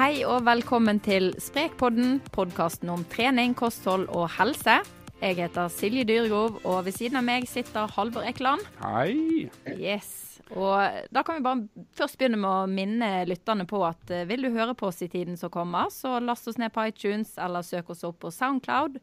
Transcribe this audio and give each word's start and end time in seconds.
Hei 0.00 0.22
og 0.24 0.46
velkommen 0.46 0.96
til 1.04 1.26
Sprekpodden, 1.44 2.22
podkasten 2.32 2.88
om 2.88 3.02
trening, 3.12 3.52
kosthold 3.52 4.06
og 4.16 4.30
helse. 4.32 4.78
Jeg 5.20 5.36
heter 5.36 5.66
Silje 5.68 6.06
Dyregrov, 6.08 6.54
og 6.64 6.86
ved 6.86 6.94
siden 6.96 7.18
av 7.20 7.26
meg 7.26 7.44
sitter 7.44 7.90
Halvor 7.98 8.24
Ekeland. 8.24 8.62
Hei. 8.80 9.50
Yes. 9.74 10.38
Og 10.56 11.04
da 11.12 11.20
kan 11.20 11.36
vi 11.36 11.44
bare 11.44 11.84
først 11.98 12.16
begynne 12.16 12.40
med 12.40 12.48
å 12.48 12.70
minne 12.70 13.10
lytterne 13.28 13.66
på 13.68 13.82
at 13.84 14.08
eh, 14.08 14.24
vil 14.30 14.46
du 14.46 14.48
høre 14.54 14.72
på 14.72 14.88
oss 14.88 15.02
i 15.04 15.08
tiden 15.12 15.36
som 15.36 15.52
kommer, 15.52 15.92
så 15.92 16.14
last 16.24 16.48
oss 16.48 16.56
ned 16.56 16.72
på 16.72 16.86
iTunes 16.88 17.34
eller 17.36 17.66
søk 17.66 17.92
oss 17.92 18.00
opp 18.08 18.22
på 18.24 18.30
Soundcloud. 18.32 18.96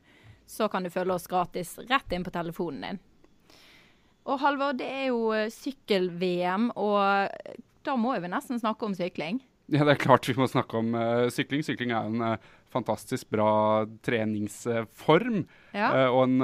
Så 0.49 0.65
kan 0.73 0.81
du 0.81 0.89
følge 0.89 1.13
oss 1.19 1.29
gratis 1.29 1.75
rett 1.91 2.15
inn 2.17 2.25
på 2.25 2.33
telefonen 2.33 2.87
din. 2.87 3.03
Og 4.25 4.41
Halvor, 4.41 4.73
det 4.81 4.89
er 5.03 5.05
jo 5.11 5.29
eh, 5.37 5.53
sykkel-VM, 5.53 6.71
og 6.73 7.53
da 7.85 7.95
må 8.01 8.17
vi 8.17 8.33
nesten 8.33 8.57
snakke 8.65 8.89
om 8.89 8.97
sykling. 8.97 9.43
Ja, 9.75 9.83
det 9.83 9.97
er 9.97 9.99
klart 9.99 10.27
vi 10.29 10.37
må 10.37 10.47
snakke 10.47 10.79
om 10.79 10.93
uh, 10.95 11.27
sykling. 11.33 11.63
Sykling 11.65 11.91
er 11.91 12.07
en 12.07 12.21
uh, 12.23 12.51
fantastisk 12.71 13.27
bra 13.35 13.83
treningsform. 14.05 15.41
Ja. 15.75 15.89
Uh, 15.91 16.09
og 16.13 16.21
en 16.23 16.37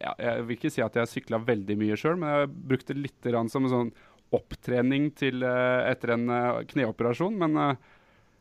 ja, 0.00 0.14
Jeg 0.16 0.46
vil 0.48 0.56
ikke 0.56 0.72
si 0.72 0.80
at 0.80 0.96
jeg 0.96 1.04
har 1.04 1.10
sykla 1.10 1.42
veldig 1.44 1.76
mye 1.78 1.98
sjøl, 2.00 2.16
men 2.18 2.32
jeg 2.32 2.52
brukte 2.72 2.96
litt 2.96 3.28
grann 3.28 3.52
som 3.52 3.68
en 3.68 3.74
sånn 3.74 3.92
opptrening 4.32 5.10
til, 5.12 5.44
etter 5.44 6.14
en 6.14 6.30
kneoperasjon. 6.70 7.36
Men 7.36 7.76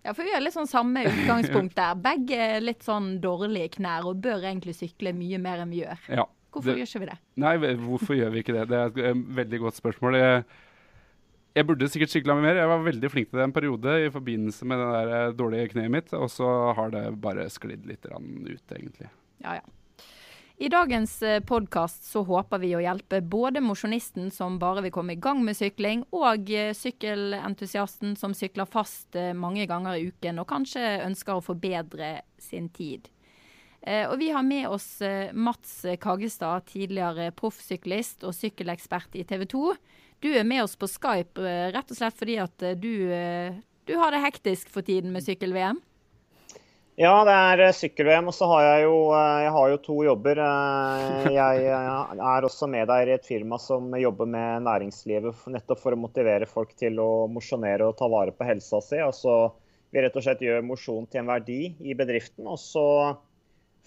ja, 0.02 0.14
for 0.16 0.24
vi 0.26 0.32
har 0.34 0.42
litt 0.42 0.56
sånn 0.56 0.70
samme 0.70 1.04
utgangspunkt 1.06 1.76
der. 1.78 1.98
Begge 2.08 2.62
litt 2.64 2.86
sånn 2.86 3.18
dårlige 3.22 3.76
knær 3.78 4.08
og 4.10 4.24
bør 4.24 4.48
egentlig 4.48 4.78
sykle 4.80 5.14
mye 5.14 5.42
mer 5.44 5.62
enn 5.66 5.74
vi 5.76 5.84
gjør. 5.84 6.08
Ja, 6.08 6.26
hvorfor 6.50 6.72
det, 6.72 6.80
gjør 6.80 6.90
ikke 6.90 7.04
vi 7.04 7.12
det? 7.12 7.18
Nei, 7.44 7.54
hvorfor 7.84 8.18
gjør 8.18 8.34
vi 8.34 8.46
ikke 8.46 8.56
det? 8.58 8.66
Det 8.72 8.80
er 8.80 9.12
et 9.12 9.26
veldig 9.42 9.62
godt 9.68 9.78
spørsmål. 9.78 10.18
Jeg, 10.18 10.46
jeg 11.52 11.68
burde 11.68 11.90
sikkert 11.92 12.14
sykla 12.14 12.38
mer. 12.40 12.56
Jeg 12.60 12.72
var 12.72 12.86
veldig 12.86 13.12
flink 13.12 13.30
til 13.32 13.42
det 13.42 13.50
en 13.50 13.56
periode 13.56 13.98
i 14.06 14.10
forbindelse 14.14 14.68
med 14.70 14.80
det 14.80 15.04
der 15.12 15.36
dårlige 15.36 15.74
kneet 15.74 15.92
mitt, 15.92 16.14
og 16.16 16.30
så 16.32 16.48
har 16.78 16.94
det 16.94 17.06
bare 17.22 17.50
sklidd 17.52 17.86
litt 17.90 18.08
ut, 18.08 18.66
egentlig. 18.72 19.12
Ja, 19.44 19.60
ja. 19.60 19.66
I 20.62 20.70
dagens 20.70 21.16
podkast 21.50 22.06
så 22.06 22.22
håper 22.22 22.62
vi 22.62 22.76
å 22.78 22.82
hjelpe 22.84 23.18
både 23.26 23.64
mosjonisten 23.66 24.30
som 24.32 24.60
bare 24.62 24.84
vil 24.86 24.94
komme 24.94 25.16
i 25.16 25.20
gang 25.20 25.42
med 25.44 25.58
sykling, 25.58 26.06
og 26.14 26.48
sykkelentusiasten 26.78 28.14
som 28.16 28.36
sykler 28.38 28.70
fast 28.70 29.18
mange 29.36 29.66
ganger 29.68 29.98
i 29.98 30.12
uken 30.14 30.40
og 30.44 30.48
kanskje 30.54 31.02
ønsker 31.08 31.40
å 31.40 31.44
forbedre 31.44 32.20
sin 32.40 32.70
tid. 32.72 33.10
Og 33.82 34.14
vi 34.22 34.28
har 34.30 34.44
med 34.46 34.68
oss 34.70 35.00
Mats 35.34 35.80
Kagestad, 36.04 36.68
tidligere 36.70 37.32
proffsyklist 37.34 38.22
og 38.30 38.36
sykkelekspert 38.38 39.18
i 39.18 39.24
TV 39.26 39.48
2. 39.50 39.62
Du 40.22 40.30
er 40.30 40.46
med 40.46 40.62
oss 40.68 40.76
på 40.78 40.86
Skype 40.86 41.42
rett 41.74 41.90
og 41.90 41.98
slett 41.98 42.20
fordi 42.20 42.36
at 42.44 42.68
du, 42.78 42.94
du 43.90 43.96
har 43.98 44.14
det 44.14 44.22
hektisk 44.22 44.70
for 44.70 44.86
tiden 44.86 45.10
med 45.16 45.26
sykkel-VM? 45.26 45.82
Ja, 47.00 47.24
det 47.26 47.34
er 47.34 47.72
sykkel-VM, 47.74 48.28
og 48.30 48.36
så 48.36 48.46
har 48.52 48.66
jeg 48.66 48.84
jo, 48.84 48.96
jeg 49.16 49.52
har 49.56 49.70
jo 49.72 49.78
to 49.82 49.96
jobber. 50.06 50.42
Jeg 51.34 51.70
er 51.72 52.46
også 52.46 52.68
med 52.70 52.90
der 52.92 53.10
i 53.10 53.16
et 53.16 53.26
firma 53.26 53.58
som 53.62 53.88
jobber 53.98 54.28
med 54.30 54.68
næringslivet 54.68 55.48
nettopp 55.50 55.82
for 55.82 55.96
å 55.96 56.02
motivere 56.02 56.50
folk 56.50 56.76
til 56.78 57.00
å 57.02 57.26
mosjonere 57.32 57.88
og 57.88 57.96
ta 57.98 58.12
vare 58.12 58.36
på 58.36 58.46
helsa 58.46 58.84
si. 58.84 59.00
Altså, 59.02 59.56
vi 59.90 60.04
rett 60.04 60.20
og 60.20 60.28
slett 60.28 60.44
gjør 60.44 60.68
mosjon 60.68 61.08
til 61.08 61.24
en 61.24 61.32
verdi 61.32 61.62
i 61.80 61.96
bedriften, 61.98 62.46
og 62.46 62.60
så 62.62 62.86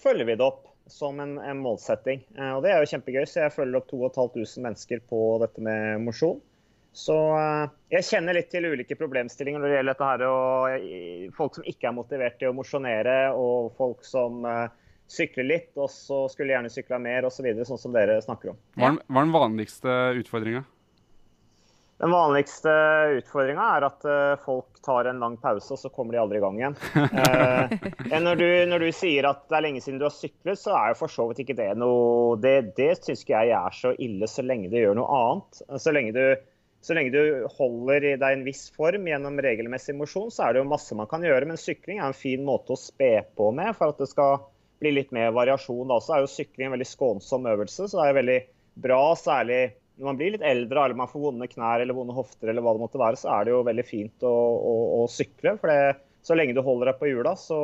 følger 0.01 0.27
vi 0.27 0.37
det 0.39 0.45
opp 0.45 0.65
som 0.91 1.19
en, 1.19 1.37
en 1.41 1.61
målsetting. 1.63 2.21
Og 2.53 2.61
det 2.65 2.71
er 2.71 2.83
jo 2.83 2.91
kjempegøy, 2.91 3.23
så 3.25 3.45
jeg 3.45 3.55
følger 3.55 3.79
opp 3.79 3.87
2500 3.89 4.61
mennesker 4.65 5.01
på 5.09 5.21
dette 5.41 5.63
med 5.65 6.03
mosjon. 6.05 6.37
Så 6.95 7.15
jeg 7.91 8.05
kjenner 8.07 8.37
litt 8.37 8.51
til 8.53 8.69
ulike 8.69 8.95
problemstillinger 8.95 9.59
når 9.59 9.67
det 9.71 9.79
gjelder 9.79 9.95
dette 9.97 10.11
her. 10.11 10.25
Og 10.29 11.33
folk 11.35 11.57
som 11.57 11.65
ikke 11.67 11.89
er 11.89 11.97
motivert 11.97 12.37
til 12.39 12.53
å 12.53 12.55
mosjonere, 12.55 13.17
og 13.35 13.73
folk 13.79 14.05
som 14.07 14.45
sykler 15.11 15.49
litt, 15.49 15.73
og 15.75 15.89
så 15.91 16.23
skulle 16.31 16.55
gjerne 16.55 16.71
sykla 16.71 17.01
mer 17.01 17.27
osv., 17.27 17.41
så 17.41 17.47
videre, 17.49 17.67
sånn 17.67 17.81
som 17.81 17.93
dere 17.93 18.21
snakker 18.23 18.53
om. 18.53 18.61
Hva 18.77 18.93
er 18.95 19.01
den 19.17 19.35
vanligste 19.35 19.97
utfordringa? 20.21 20.63
Den 22.01 22.11
vanligste 22.11 22.71
utfordringa 23.21 23.65
er 23.77 23.85
at 23.87 24.05
folk 24.43 24.75
tar 24.85 25.07
en 25.09 25.21
lang 25.23 25.37
pause, 25.41 25.73
og 25.73 25.79
så 25.79 25.91
kommer 25.93 26.15
de 26.15 26.19
aldri 26.21 26.39
i 26.39 26.43
gang 26.43 26.57
igjen. 26.59 26.75
eh, 27.21 28.17
når, 28.19 28.41
du, 28.41 28.47
når, 28.69 28.83
du, 28.83 28.89
sier 28.95 29.27
at 29.29 29.45
det 29.49 29.57
er 29.57 29.65
lenge 29.65 29.83
siden 29.83 30.01
du 30.01 30.07
har 30.07 30.15
syklet, 30.15 30.59
så 30.59 30.75
er 30.77 30.91
jo 30.91 30.99
for 30.99 31.13
så 31.13 31.27
vidt 31.29 31.45
ikke 31.45 31.57
det 31.57 31.69
noe 31.79 32.35
Det, 32.41 32.55
det 32.77 32.91
syns 32.99 33.23
ikke 33.23 33.45
jeg 33.47 33.55
er 33.57 33.77
så 33.77 33.93
ille 33.95 34.29
så 34.29 34.43
lenge 34.45 34.71
du 34.73 34.77
gjør 34.79 34.99
noe 34.99 35.21
annet. 35.21 35.61
Så 35.81 35.93
lenge 35.95 36.11
du, 36.15 36.25
så 36.85 36.97
lenge 36.97 37.15
du 37.15 37.47
holder 37.55 38.09
i 38.11 38.17
deg 38.21 38.37
en 38.37 38.43
viss 38.45 38.67
form 38.75 39.07
gjennom 39.09 39.39
regelmessig 39.47 39.95
mosjon, 39.97 40.27
så 40.33 40.45
er 40.49 40.53
det 40.53 40.61
jo 40.65 40.73
masse 40.73 40.99
man 40.99 41.09
kan 41.11 41.23
gjøre. 41.25 41.47
Men 41.47 41.61
sykling 41.61 42.01
er 42.01 42.11
en 42.11 42.17
fin 42.17 42.43
måte 42.45 42.75
å 42.75 42.79
spe 42.79 43.13
på 43.39 43.49
med 43.55 43.71
for 43.79 43.95
at 43.95 44.03
det 44.03 44.11
skal 44.11 44.43
bli 44.83 44.91
litt 44.97 45.15
mer 45.15 45.31
variasjon. 45.35 45.87
Da 45.89 46.01
er 46.11 46.25
jo 46.25 46.33
sykling 46.35 46.67
en 46.67 46.75
veldig 46.75 46.91
skånsom 46.91 47.49
øvelse, 47.55 47.87
så 47.87 48.01
det 48.01 48.05
er 48.09 48.19
veldig 48.19 48.39
bra, 48.83 49.01
særlig 49.15 49.63
når 49.95 50.09
man 50.09 50.17
blir 50.19 50.33
litt 50.35 50.45
eldre 50.45 50.83
eller 50.83 50.99
man 50.99 51.09
får 51.11 51.23
vonde 51.23 51.47
knær 51.51 51.83
eller 51.83 51.95
vonde 51.95 52.15
hofter, 52.15 52.49
eller 52.51 52.63
hva 52.63 52.73
det 52.75 52.83
måtte 52.83 52.99
være, 52.99 53.19
så 53.19 53.31
er 53.37 53.45
det 53.45 53.53
jo 53.53 53.61
veldig 53.67 53.85
fint 53.87 54.25
å, 54.27 54.31
å, 54.31 54.73
å 54.99 55.03
sykle. 55.11 55.55
For 55.61 55.71
det, 55.71 55.95
så 56.25 56.35
lenge 56.35 56.55
du 56.57 56.63
holder 56.65 56.91
deg 56.91 56.99
på 56.99 57.11
hjula, 57.11 57.35
så 57.39 57.59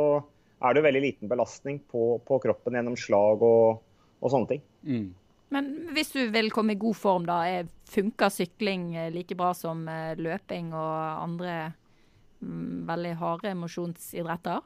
er 0.61 0.73
det 0.73 0.81
jo 0.81 0.87
veldig 0.87 1.01
liten 1.03 1.31
belastning 1.31 1.81
på, 1.91 2.13
på 2.23 2.39
kroppen 2.43 2.77
gjennom 2.77 2.95
slag 2.99 3.43
og, 3.43 3.81
og 4.21 4.33
sånne 4.33 4.53
ting. 4.53 4.63
Mm. 4.87 5.09
Men 5.51 5.69
hvis 5.91 6.13
du 6.15 6.21
vil 6.31 6.47
komme 6.55 6.77
i 6.77 6.79
god 6.79 6.95
form, 6.95 7.27
da, 7.27 7.41
funker 7.91 8.31
sykling 8.31 8.93
like 9.11 9.35
bra 9.35 9.51
som 9.57 9.83
løping 10.15 10.69
og 10.71 10.93
andre 11.25 11.55
mm, 12.39 12.85
veldig 12.87 13.15
harde 13.19 13.55
mosjonsidretter? 13.59 14.61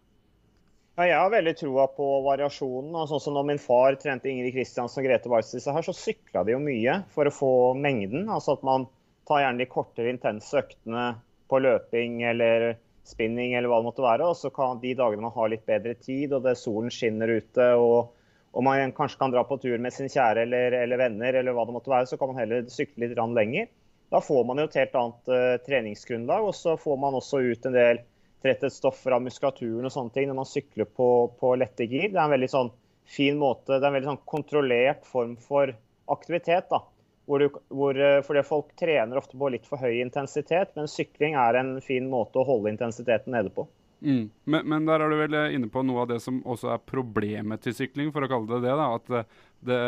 Ja, 0.96 1.10
jeg 1.10 1.16
har 1.20 1.32
veldig 1.34 1.52
troa 1.60 1.86
på 1.92 2.06
variasjonen. 2.24 2.94
og 2.96 3.10
sånn 3.10 3.20
som 3.20 3.34
når 3.36 3.48
min 3.50 3.60
far 3.60 3.98
trente 4.00 4.30
Ingrid 4.32 4.54
Kristiansen 4.56 5.02
og 5.02 5.10
Grete 5.10 5.32
Waitz, 5.32 5.52
her, 5.52 5.84
så 5.84 5.96
sykla 5.96 6.46
de 6.48 6.56
jo 6.56 6.62
mye 6.64 7.02
for 7.12 7.28
å 7.28 7.34
få 7.36 7.52
mengden. 7.76 8.30
Altså 8.32 8.56
at 8.56 8.64
man 8.64 8.88
tar 9.28 9.42
gjerne 9.44 9.60
de 9.60 9.68
kortere, 9.68 10.14
intense 10.14 10.56
øktene 10.56 11.18
på 11.52 11.60
løping 11.60 12.22
eller 12.30 12.78
spinning 13.06 13.58
eller 13.58 13.70
hva 13.70 13.82
det 13.82 13.90
måtte 13.90 14.06
være. 14.06 14.30
Og 14.32 14.40
så 14.40 14.54
kan 14.56 14.80
de 14.80 14.96
dagene 14.96 15.28
man 15.28 15.36
har 15.36 15.52
litt 15.52 15.68
bedre 15.68 15.98
tid 16.00 16.34
og 16.34 16.48
det 16.48 16.56
solen 16.62 16.94
skinner 16.94 17.36
ute 17.42 17.68
og, 17.76 18.16
og 18.56 18.66
man 18.66 18.96
kanskje 18.96 19.20
kan 19.20 19.36
dra 19.36 19.44
på 19.44 19.60
tur 19.60 19.76
med 19.84 19.94
sin 19.94 20.08
kjære 20.08 20.48
eller, 20.48 20.80
eller, 20.80 21.02
venner 21.02 21.42
eller 21.42 21.58
hva 21.58 21.68
det 21.68 21.76
måtte 21.76 21.92
være, 21.92 22.08
så 22.08 22.18
kan 22.22 22.32
man 22.32 22.40
heller 22.40 22.72
sykle 22.72 23.10
litt 23.10 23.20
lenger. 23.20 23.68
Da 24.16 24.24
får 24.24 24.48
man 24.48 24.64
jo 24.64 24.70
et 24.70 24.80
helt 24.80 24.96
annet 24.96 25.32
uh, 25.34 25.56
treningsgrunnlag, 25.66 26.46
og 26.46 26.56
så 26.56 26.80
får 26.80 27.00
man 27.02 27.18
også 27.20 27.42
ut 27.44 27.66
en 27.68 27.76
del 27.76 28.06
tretthetsstoffer 28.44 29.16
av 29.16 29.24
muskulaturen 29.26 29.88
og 29.88 29.94
sånne 29.94 30.14
ting 30.16 30.28
når 30.30 30.40
man 30.42 30.50
sykler 30.50 30.90
på, 30.90 31.10
på 31.40 31.54
lette 31.60 31.88
gir. 31.88 32.10
Det 32.12 32.20
er 32.20 32.26
en 32.26 32.36
veldig 32.36 32.52
sånn 32.52 32.74
fin 33.06 33.38
måte, 33.38 33.78
det 33.78 33.84
er 33.84 33.92
en 33.92 33.98
veldig 34.00 34.12
sånn 34.14 34.26
kontrollert 34.26 35.08
form 35.08 35.36
for 35.42 35.74
aktivitet. 36.12 36.70
da. 36.72 36.82
Hvor, 37.26 37.42
du, 37.42 37.60
hvor 37.74 37.98
fordi 38.26 38.44
Folk 38.46 38.76
trener 38.78 39.18
ofte 39.18 39.38
på 39.38 39.50
litt 39.50 39.66
for 39.66 39.82
høy 39.82 40.02
intensitet, 40.02 40.76
men 40.78 40.90
sykling 40.92 41.38
er 41.42 41.58
en 41.58 41.80
fin 41.82 42.06
måte 42.10 42.42
å 42.42 42.46
holde 42.46 42.74
intensiteten 42.74 43.34
nede 43.34 43.54
på. 43.54 43.66
Mm. 44.06 44.28
Men, 44.44 44.68
men, 44.70 44.86
der 44.86 45.02
er 45.02 45.10
du 45.10 45.18
vel 45.18 45.38
inne 45.56 45.70
på 45.72 45.82
noe 45.86 46.04
av 46.04 46.12
det 46.12 46.20
som 46.22 46.42
også 46.46 46.76
er 46.76 46.84
problemet 46.86 47.64
til 47.66 47.74
sykling, 47.74 48.12
for 48.14 48.26
å 48.26 48.30
kalle 48.30 48.52
det 48.52 48.68
det. 48.68 48.76
da, 48.78 48.92
At 49.00 49.32
det 49.66 49.82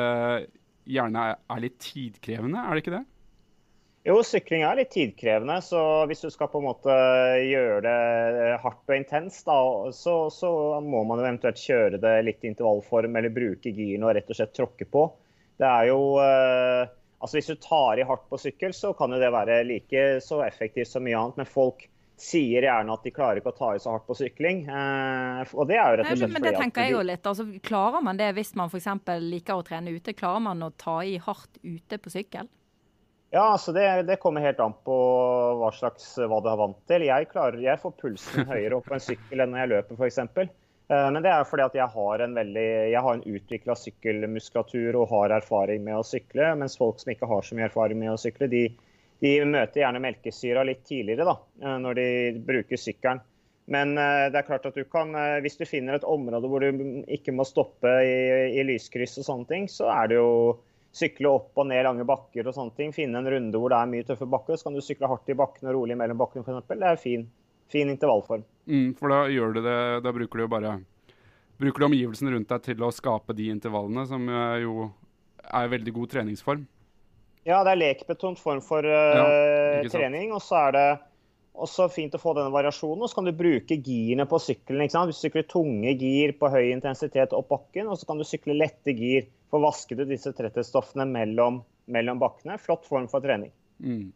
gjerne 0.88 1.28
er 1.36 1.62
litt 1.62 1.78
tidkrevende, 1.84 2.64
er 2.64 2.74
det 2.74 2.86
ikke 2.86 2.96
det? 2.96 3.04
Jo, 4.08 4.22
sykling 4.24 4.64
er 4.64 4.78
litt 4.80 4.94
tidkrevende. 4.94 5.58
Så 5.66 5.80
hvis 6.08 6.22
du 6.24 6.30
skal 6.32 6.48
på 6.52 6.62
en 6.62 6.68
måte 6.70 6.94
gjøre 7.44 7.82
det 7.84 8.52
hardt 8.64 8.88
og 8.88 8.96
intenst, 8.96 9.44
da, 9.50 9.58
så, 9.92 10.16
så, 10.32 10.52
må 10.84 11.04
man 11.10 11.20
jo 11.20 11.26
eventuelt 11.28 11.60
kjøre 11.60 12.00
det 12.00 12.14
litt 12.24 12.46
i 12.46 12.54
intervallform 12.54 13.20
eller 13.20 13.36
bruke 13.36 13.74
girene 13.76 14.08
og 14.08 14.16
rett 14.16 14.32
og 14.32 14.40
slett 14.40 14.56
tråkke 14.56 14.88
på. 14.88 15.10
Det 15.58 15.68
er 15.68 15.90
jo 15.90 16.00
eh, 16.22 16.96
Altså 17.18 17.40
hvis 17.40 17.48
du 17.50 17.56
tar 17.58 17.98
i 17.98 18.06
hardt 18.06 18.28
på 18.30 18.38
sykkel, 18.38 18.76
så 18.78 18.92
kan 18.94 19.10
jo 19.10 19.18
det 19.18 19.32
være 19.34 19.64
like 19.66 20.02
så 20.22 20.44
effektivt 20.46 20.92
som 20.92 21.02
mye 21.02 21.18
annet. 21.18 21.40
Men 21.40 21.48
folk 21.50 21.88
sier 22.18 22.66
gjerne 22.66 22.94
at 22.94 23.06
de 23.06 23.14
klarer 23.14 23.42
ikke 23.42 23.56
å 23.56 23.58
ta 23.58 23.72
i 23.74 23.80
så 23.82 23.96
hardt 23.96 24.06
på 24.06 24.18
sykling. 24.20 24.60
Eh, 24.70 25.56
og 25.58 25.66
det 25.66 25.80
er 25.80 25.96
jo 25.96 25.98
rett 25.98 26.12
og 26.12 26.22
slett 26.22 26.30
Nei, 26.30 26.36
men 26.36 26.46
det 26.46 26.54
tenker 26.60 26.86
jeg 26.86 26.94
jo 26.94 27.02
litt. 27.10 27.26
Altså, 27.34 27.48
klarer 27.66 28.06
man 28.06 28.22
det 28.22 28.30
hvis 28.38 28.54
man 28.60 28.70
f.eks. 28.70 28.88
liker 29.26 29.58
å 29.58 29.66
trene 29.66 29.98
ute? 29.98 30.14
Klarer 30.18 30.46
man 30.46 30.62
å 30.62 30.70
ta 30.78 31.00
i 31.02 31.18
hardt 31.26 31.58
ute 31.66 32.00
på 32.06 32.14
sykkel? 32.14 32.54
Ja, 33.30 33.52
altså 33.52 33.74
det, 33.76 34.04
det, 34.08 34.16
kommer 34.24 34.42
helt 34.42 34.60
an 34.64 34.76
på 34.88 34.98
hva 35.60 35.72
slags 35.76 36.14
hva 36.18 36.40
du 36.40 36.48
er 36.48 36.60
vant 36.62 36.80
til. 36.88 37.04
Jeg, 37.10 37.28
klarer, 37.32 37.60
jeg 37.60 37.82
får 37.82 37.96
pulsen 38.00 38.48
høyere 38.52 38.80
opp 38.80 38.88
på 38.88 38.96
en 38.96 39.04
sykkel 39.04 39.44
enn 39.44 39.54
når 39.54 39.64
jeg 39.64 39.72
løper, 39.74 40.00
f.eks. 40.00 40.52
Men 40.88 41.20
det 41.20 41.32
er 41.34 41.44
fordi 41.44 41.66
at 41.66 41.74
jeg 41.76 41.92
har 41.92 42.22
en, 42.24 42.36
veldig, 42.38 42.68
jeg 42.94 43.04
har 43.04 43.18
en 43.18 43.26
utvikla 43.28 43.76
sykkelmuskulatur 43.76 44.96
og 45.02 45.10
har 45.12 45.34
erfaring 45.36 45.82
med 45.84 46.00
å 46.00 46.06
sykle. 46.08 46.54
Mens 46.62 46.78
folk 46.80 47.02
som 47.02 47.12
ikke 47.12 47.28
har 47.28 47.44
så 47.44 47.58
mye 47.58 47.68
erfaring 47.68 48.00
med 48.00 48.14
å 48.14 48.22
sykle, 48.22 48.48
de, 48.48 48.62
de 49.20 49.34
møter 49.44 49.82
gjerne 49.82 50.00
melkesyra 50.06 50.64
litt 50.64 50.86
tidligere 50.88 51.28
da, 51.28 51.36
når 51.84 52.00
de 52.00 52.08
bruker 52.48 52.80
sykkelen. 52.80 53.20
Men 53.68 53.98
det 54.00 54.40
er 54.40 54.48
klart 54.48 54.70
at 54.70 54.80
du 54.80 54.86
kan, 54.88 55.12
hvis 55.44 55.60
du 55.60 55.66
finner 55.68 55.98
et 55.98 56.08
område 56.08 56.48
hvor 56.48 56.64
du 56.64 57.04
ikke 57.12 57.36
må 57.36 57.44
stoppe 57.44 57.92
i, 58.08 58.16
i 58.56 58.64
lyskryss 58.64 59.20
og 59.20 59.28
sånne 59.28 59.52
ting, 59.52 59.68
så 59.68 59.92
er 59.92 60.08
det 60.08 60.22
jo 60.22 60.30
sykle 60.96 61.30
opp 61.30 61.60
og 61.60 61.68
ned 61.70 61.84
lange 61.86 62.06
bakker 62.08 62.48
og 62.48 62.56
sånne 62.56 62.76
ting. 62.78 62.94
Finne 62.96 63.22
en 63.22 63.30
runde 63.32 63.60
hvor 63.62 63.74
det 63.74 63.80
er 63.80 63.92
mye 63.92 64.06
tøffe 64.08 64.28
bakker. 64.30 64.58
Så 64.58 64.68
kan 64.68 64.78
du 64.78 64.84
sykle 64.84 65.10
hardt 65.10 65.30
i 65.30 65.38
bakkene 65.38 65.72
og 65.72 65.82
rolig 65.82 65.98
mellom 66.00 66.20
bakkene 66.22 66.46
f.eks. 66.46 66.70
Det 66.70 66.92
er 66.92 67.02
fin, 67.02 67.26
fin 67.72 67.92
intervallform. 67.94 68.46
Mm, 68.70 68.94
for 69.00 69.14
da 69.14 69.26
gjør 69.32 69.54
du 69.56 69.62
det 69.64 69.78
Da 70.04 70.12
bruker 70.12 70.40
du 70.40 70.44
jo 70.44 70.50
bare 70.52 70.74
Bruker 71.58 71.80
du 71.80 71.86
omgivelsene 71.88 72.34
rundt 72.34 72.52
deg 72.52 72.66
til 72.66 72.84
å 72.86 72.92
skape 72.94 73.34
de 73.34 73.48
intervallene, 73.50 74.04
som 74.06 74.28
eh, 74.30 74.60
jo 74.62 74.92
er 75.48 75.72
veldig 75.72 75.94
god 75.96 76.12
treningsform. 76.12 76.68
Ja, 77.48 77.64
det 77.64 77.72
er 77.72 77.80
lekbetont 77.80 78.38
form 78.38 78.60
for 78.62 78.86
uh, 78.86 79.80
ja, 79.80 79.80
trening. 79.90 80.34
Og 80.36 80.44
så 80.44 80.60
er 80.68 80.76
det 80.76 80.88
også 81.58 81.88
fint 81.92 82.16
å 82.16 82.22
få 82.22 82.34
denne 82.38 82.54
variasjonen. 82.54 83.04
Og 83.04 83.10
så 83.10 83.20
kan 83.20 83.28
du 83.28 83.34
bruke 83.38 83.80
girene 83.84 84.28
på 84.30 84.40
sykkelen. 84.42 84.84
ikke 84.86 84.96
sant? 84.96 85.12
Du 85.12 85.18
sykler 85.18 85.48
tunge 85.50 85.96
gir 85.98 86.36
på 86.38 86.52
høy 86.54 86.70
intensitet 86.74 87.36
opp 87.38 87.50
bakken, 87.54 87.90
og 87.90 88.00
så 88.00 88.10
kan 88.10 88.22
du 88.22 88.28
sykle 88.28 88.58
lette 88.58 88.96
gir. 88.98 89.28
For 89.52 89.64
vasker 89.64 90.02
ut 90.02 90.10
disse 90.10 90.34
tretthetsstoffene 90.36 91.08
mellom, 91.08 91.62
mellom 91.88 92.20
bakkene. 92.20 92.60
Flott 92.60 92.88
form 92.88 93.08
for 93.12 93.24
trening. 93.24 93.54
Mm. 93.80 94.10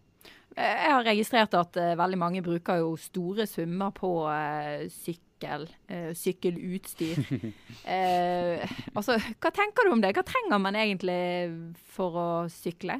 Jeg 0.51 0.91
har 0.91 1.05
registrert 1.07 1.53
at 1.55 1.77
uh, 1.79 1.93
veldig 1.95 2.17
mange 2.19 2.41
bruker 2.43 2.81
jo 2.81 2.95
store 2.99 3.45
summer 3.47 3.93
på 3.95 4.09
uh, 4.27 4.83
sykkel, 4.91 5.63
uh, 5.87 6.09
sykkelutstyr. 6.17 7.21
altså, 8.97 9.15
hva 9.15 9.53
tenker 9.55 9.87
du 9.87 9.93
om 9.95 10.03
det? 10.03 10.11
Hva 10.17 10.25
trenger 10.27 10.59
man 10.59 10.75
egentlig 10.75 11.21
for 11.95 12.19
å 12.19 12.27
sykle? 12.51 12.99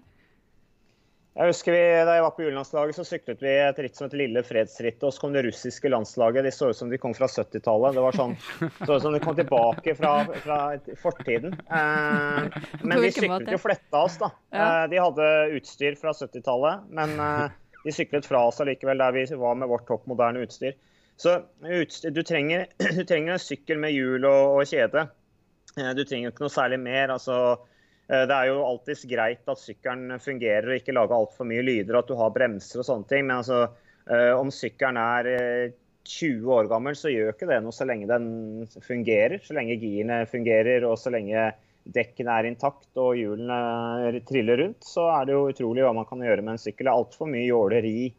Jeg 1.31 1.47
husker 1.47 1.71
vi, 1.71 1.83
Da 2.03 2.17
jeg 2.17 2.23
var 2.25 2.33
på 2.35 2.43
julelandslaget, 2.43 2.97
så 2.97 3.05
syklet 3.07 3.39
vi 3.43 3.51
et 3.55 3.77
ritt 3.79 3.95
som 3.95 4.09
het 4.09 4.15
Lille 4.19 4.41
fredsrittet. 4.43 5.05
Og 5.07 5.13
så 5.15 5.23
kom 5.23 5.35
det 5.35 5.45
russiske 5.45 5.91
landslaget. 5.91 6.43
De 6.43 6.51
så 6.51 6.71
ut 6.71 6.77
som 6.77 6.91
de 6.91 6.99
kom 6.99 7.15
fra 7.15 7.29
70-tallet. 7.31 7.95
Det 7.95 8.03
var 8.03 8.17
sånn, 8.17 8.35
så 8.81 8.97
ut 8.97 9.05
som 9.05 9.15
de 9.15 9.21
kom 9.23 9.37
tilbake 9.37 9.95
fra, 9.95 10.11
fra 10.43 10.59
fortiden. 10.99 11.55
Eh, 11.71 12.59
men 12.83 12.95
de 12.99 13.13
syklet 13.15 13.53
jo 13.55 13.61
fletta 13.63 14.03
oss, 14.03 14.19
da. 14.19 14.33
Eh, 14.51 14.83
de 14.91 14.99
hadde 14.99 15.31
utstyr 15.55 15.95
fra 16.01 16.11
70-tallet, 16.19 16.91
men 16.99 17.15
eh, 17.23 17.57
de 17.85 17.95
syklet 17.95 18.27
fra 18.27 18.43
oss 18.49 18.59
allikevel 18.61 18.99
der 18.99 19.15
vi 19.15 19.25
var 19.39 19.55
med 19.55 19.71
vårt 19.71 19.87
topp 19.87 20.03
moderne 20.11 20.43
utstyr. 20.43 20.75
Så 21.21 21.39
utstyr, 21.63 22.11
du, 22.11 22.25
trenger, 22.27 22.67
du, 22.97 23.03
trenger, 23.07 23.37
en 23.37 23.41
sykkel 23.47 23.79
med 23.79 23.95
hjul 23.95 24.27
og, 24.27 24.59
og 24.59 24.67
kjede. 24.67 25.07
Eh, 25.79 25.93
du 25.95 26.03
trenger 26.03 26.35
ikke 26.35 26.43
noe 26.43 26.59
særlig 26.59 26.83
mer. 26.83 27.15
altså 27.15 27.37
det 28.11 28.35
er 28.35 28.49
jo 28.49 28.63
alltids 28.65 29.05
greit 29.07 29.47
at 29.51 29.61
sykkelen 29.61 30.17
fungerer 30.19 30.67
og 30.67 30.79
ikke 30.79 30.95
lager 30.95 31.15
altfor 31.15 31.47
mye 31.47 31.63
lyder, 31.63 31.95
at 31.99 32.09
du 32.09 32.17
har 32.19 32.33
bremser 32.35 32.81
og 32.81 32.87
sånne 32.87 33.07
ting. 33.07 33.27
Men 33.27 33.37
altså, 33.37 33.61
eh, 34.09 34.31
om 34.35 34.51
sykkelen 34.51 34.99
er 34.99 35.29
20 36.03 36.41
eh, 36.41 36.49
år 36.57 36.69
gammel, 36.71 36.97
så 36.97 37.11
gjør 37.13 37.31
ikke 37.31 37.47
det 37.47 37.61
noe 37.63 37.75
så 37.75 37.87
lenge 37.87 38.09
den 38.11 38.27
fungerer. 38.83 39.39
Så 39.45 39.55
lenge 39.55 39.79
girene 39.79 40.25
fungerer 40.31 40.87
og 40.89 40.97
så 40.99 41.13
lenge 41.13 41.51
dekkene 41.91 42.33
er 42.37 42.49
intakt 42.49 42.99
og 43.01 43.15
hjulene 43.17 44.19
triller 44.27 44.59
rundt, 44.61 44.83
så 44.85 45.07
er 45.15 45.25
det 45.25 45.33
jo 45.33 45.47
utrolig 45.49 45.85
hva 45.85 45.95
man 45.97 46.05
kan 46.09 46.21
gjøre 46.21 46.43
med 46.43 46.55
en 46.55 46.61
sykkel. 46.61 46.85
Det 46.85 46.91
er 46.91 46.99
altfor 46.99 47.31
mye 47.31 47.47
jåleri 47.47 48.11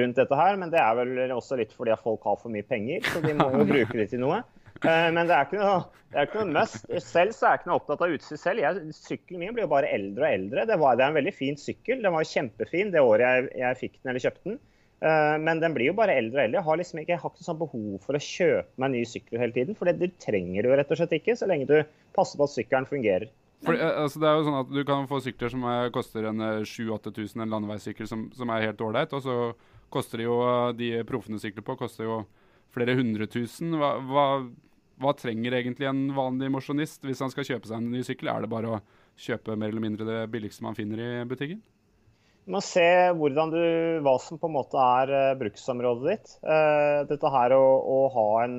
rundt 0.00 0.20
dette 0.22 0.38
her, 0.38 0.56
men 0.56 0.70
det 0.72 0.80
er 0.80 0.96
vel 0.96 1.34
også 1.34 1.58
litt 1.58 1.74
fordi 1.76 1.92
at 1.94 2.02
folk 2.04 2.24
har 2.24 2.38
for 2.40 2.52
mye 2.54 2.66
penger, 2.66 3.02
så 3.10 3.22
de 3.24 3.34
må 3.36 3.50
jo 3.52 3.66
bruke 3.72 3.98
det 3.98 4.08
til 4.12 4.22
noe. 4.22 4.40
Eh, 4.86 5.08
men 5.12 5.28
det 5.28 5.36
er 5.36 5.48
ikke 5.48 5.60
noe, 5.60 5.80
det 6.10 6.18
er 6.18 6.28
ikke 6.28 6.42
noe 6.42 6.54
must. 6.56 6.88
Selv 7.04 7.36
så 7.36 7.46
er 7.46 7.54
jeg 7.54 7.60
ikke 7.60 7.70
noe 7.70 7.78
opptatt 7.80 8.04
av 8.06 8.14
utstyr 8.16 8.40
selv. 8.40 8.64
Jeg, 8.64 8.96
sykkelen 8.96 9.44
min 9.44 9.54
blir 9.56 9.66
jo 9.66 9.72
bare 9.74 9.92
eldre 9.92 10.26
og 10.26 10.36
eldre. 10.38 10.66
Det, 10.70 10.78
var, 10.80 10.96
det, 10.96 11.04
er 11.04 11.12
en 11.12 11.20
veldig 11.20 11.36
fin 11.36 11.58
sykkel. 11.60 12.02
Den 12.04 12.16
var 12.16 12.28
kjempefin 12.28 12.92
det 12.94 13.04
året 13.04 13.26
jeg, 13.26 13.50
jeg 13.60 13.80
fikk 13.84 13.98
den 14.00 14.12
eller 14.12 14.24
kjøpte 14.24 14.48
den. 14.48 14.60
Eh, 15.00 15.34
men 15.40 15.60
den 15.62 15.76
blir 15.76 15.90
jo 15.90 15.96
bare 15.96 16.16
eldre 16.20 16.40
og 16.40 16.44
eldre. 16.46 16.60
Jeg 16.60 16.68
har 16.68 16.80
liksom 16.80 17.02
ikke, 17.02 17.14
jeg 17.14 17.22
har 17.22 17.34
ikke 17.34 17.46
sånn 17.46 17.60
behov 17.60 17.92
for 18.06 18.16
å 18.16 18.22
kjøpe 18.24 18.84
meg 18.84 18.94
ny 18.94 19.04
sykkel 19.08 19.42
hele 19.42 19.56
tiden. 19.56 19.76
For 19.78 19.90
det 19.90 20.10
trenger 20.22 20.64
du 20.64 20.72
rett 20.72 20.96
og 20.96 21.00
slett 21.00 21.14
ikke, 21.20 21.36
så 21.36 21.48
lenge 21.50 21.68
du 21.70 21.78
passer 22.16 22.40
på 22.40 22.48
at 22.48 22.54
sykkelen 22.56 22.88
fungerer. 22.88 23.28
For, 23.66 23.76
eh, 23.76 24.00
altså, 24.04 24.22
det 24.22 24.28
er 24.30 24.38
jo 24.38 24.48
sånn 24.48 24.60
at 24.62 24.72
Du 24.72 24.80
kan 24.88 25.08
få 25.08 25.20
sykler 25.20 25.52
som 25.52 25.68
er, 25.68 25.92
koster 25.92 26.30
en 26.30 26.40
7000-8000, 26.64 27.44
en 27.44 27.52
landeveissykkel 27.52 28.08
som, 28.08 28.28
som, 28.36 28.52
er 28.52 28.70
helt 28.70 28.80
ålreit. 28.84 29.12
Og 29.16 29.24
så 29.24 29.38
koster 29.92 30.22
det 30.22 30.28
jo 30.28 30.40
de 30.78 30.92
proffene 31.04 31.40
sykler 31.42 31.66
på, 31.66 31.76
koster 31.80 32.08
jo 32.08 32.22
flere 32.74 32.94
hundre 32.98 33.26
tusen. 33.30 33.72
Hva, 33.76 33.96
hva 34.06 34.26
hva 35.00 35.14
trenger 35.16 35.56
egentlig 35.56 35.88
en 35.88 36.06
vanlig 36.16 36.50
mosjonist 36.52 37.04
hvis 37.06 37.22
han 37.24 37.32
skal 37.32 37.46
kjøpe 37.48 37.70
seg 37.70 37.80
en 37.80 37.90
ny 37.92 38.04
sykkel? 38.06 38.30
Er 38.32 38.44
det 38.44 38.52
bare 38.52 38.76
å 38.76 38.80
kjøpe 39.20 39.56
mer 39.58 39.72
eller 39.72 39.84
mindre 39.84 40.08
det 40.08 40.22
billigste 40.32 40.64
man 40.66 40.76
finner 40.76 41.00
i 41.00 41.10
butikken? 41.28 41.60
Du 42.46 42.54
må 42.56 42.62
se 42.64 42.84
du, 43.14 43.60
hva 44.02 44.14
som 44.22 44.40
på 44.40 44.48
en 44.48 44.56
måte 44.56 44.80
er 44.80 45.12
uh, 45.12 45.38
bruksområdet 45.38 46.08
ditt. 46.08 46.32
Uh, 46.42 47.06
dette 47.08 47.30
her 47.32 47.54
å, 47.56 47.62
å 47.80 48.00
ha 48.16 48.30
en 48.46 48.56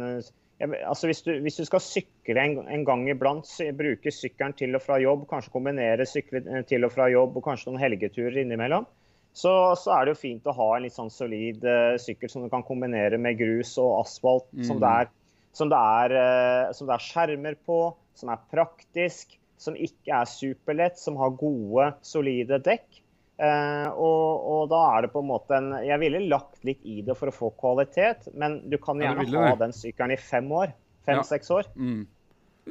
altså 0.62 1.10
hvis, 1.10 1.24
du, 1.26 1.32
hvis, 1.42 1.58
du, 1.58 1.66
skal 1.66 1.82
sykle 1.82 2.38
en, 2.38 2.60
en 2.70 2.84
gang 2.86 3.08
iblant, 3.10 3.50
bruke 3.78 4.14
sykkelen 4.14 4.54
til 4.58 4.78
og 4.78 4.84
fra 4.86 5.00
jobb, 5.02 5.26
kanskje 5.30 5.54
kombinere 5.56 6.06
sykle 6.06 6.44
eh, 6.46 6.66
til 6.70 6.86
og 6.86 6.94
fra 6.94 7.08
jobb 7.10 7.40
og 7.40 7.48
kanskje 7.48 7.72
noen 7.72 7.82
helgeturer 7.82 8.38
innimellom, 8.44 8.86
så, 9.34 9.74
så 9.80 9.96
er 9.96 10.06
det 10.06 10.14
jo 10.14 10.22
fint 10.22 10.46
å 10.46 10.54
ha 10.54 10.68
en 10.76 10.86
litt 10.86 10.94
sånn 10.94 11.10
solid 11.10 11.66
sykkel 12.04 12.30
som 12.30 12.46
du 12.46 12.52
kan 12.54 12.66
kombinere 12.68 13.18
med 13.18 13.40
grus 13.40 13.74
og 13.82 14.04
asfalt, 14.04 14.50
mm. 14.54 14.66
som 14.70 14.82
det 14.84 14.94
er 15.02 15.12
som 15.56 15.72
det, 15.72 15.78
er, 15.78 16.16
eh, 16.16 16.72
som 16.76 16.88
det 16.88 16.96
er 16.96 17.06
skjermer 17.06 17.58
på, 17.68 17.84
som 18.18 18.32
er 18.34 18.44
praktisk, 18.52 19.38
som 19.62 19.78
ikke 19.78 20.16
er 20.22 20.30
superlett, 20.30 21.00
som 21.00 21.20
har 21.22 21.36
gode, 21.38 21.92
solide 22.06 22.62
dekk. 22.64 23.02
Uh, 23.42 23.88
og, 23.98 24.44
og, 24.46 24.64
da 24.70 24.80
er 24.92 25.06
det 25.06 25.10
på 25.16 25.22
en 25.24 25.30
måte 25.32 25.56
en 25.58 25.72
Jeg 25.82 25.98
ville 25.98 26.20
lagt 26.30 26.60
litt 26.68 26.84
i 26.86 27.00
det 27.02 27.16
for 27.18 27.32
å 27.32 27.34
få 27.34 27.48
kvalitet, 27.58 28.28
men 28.38 28.60
du 28.70 28.76
kan 28.78 29.02
gjerne 29.02 29.26
ja, 29.26 29.46
ha 29.48 29.56
den 29.58 29.74
sykkelen 29.74 30.14
i 30.14 30.20
fem 30.22 30.52
år. 30.54 30.76
Fem-seks 31.08 31.50
ja. 31.50 31.58
år. 31.58 31.70
Mm. 31.74 32.04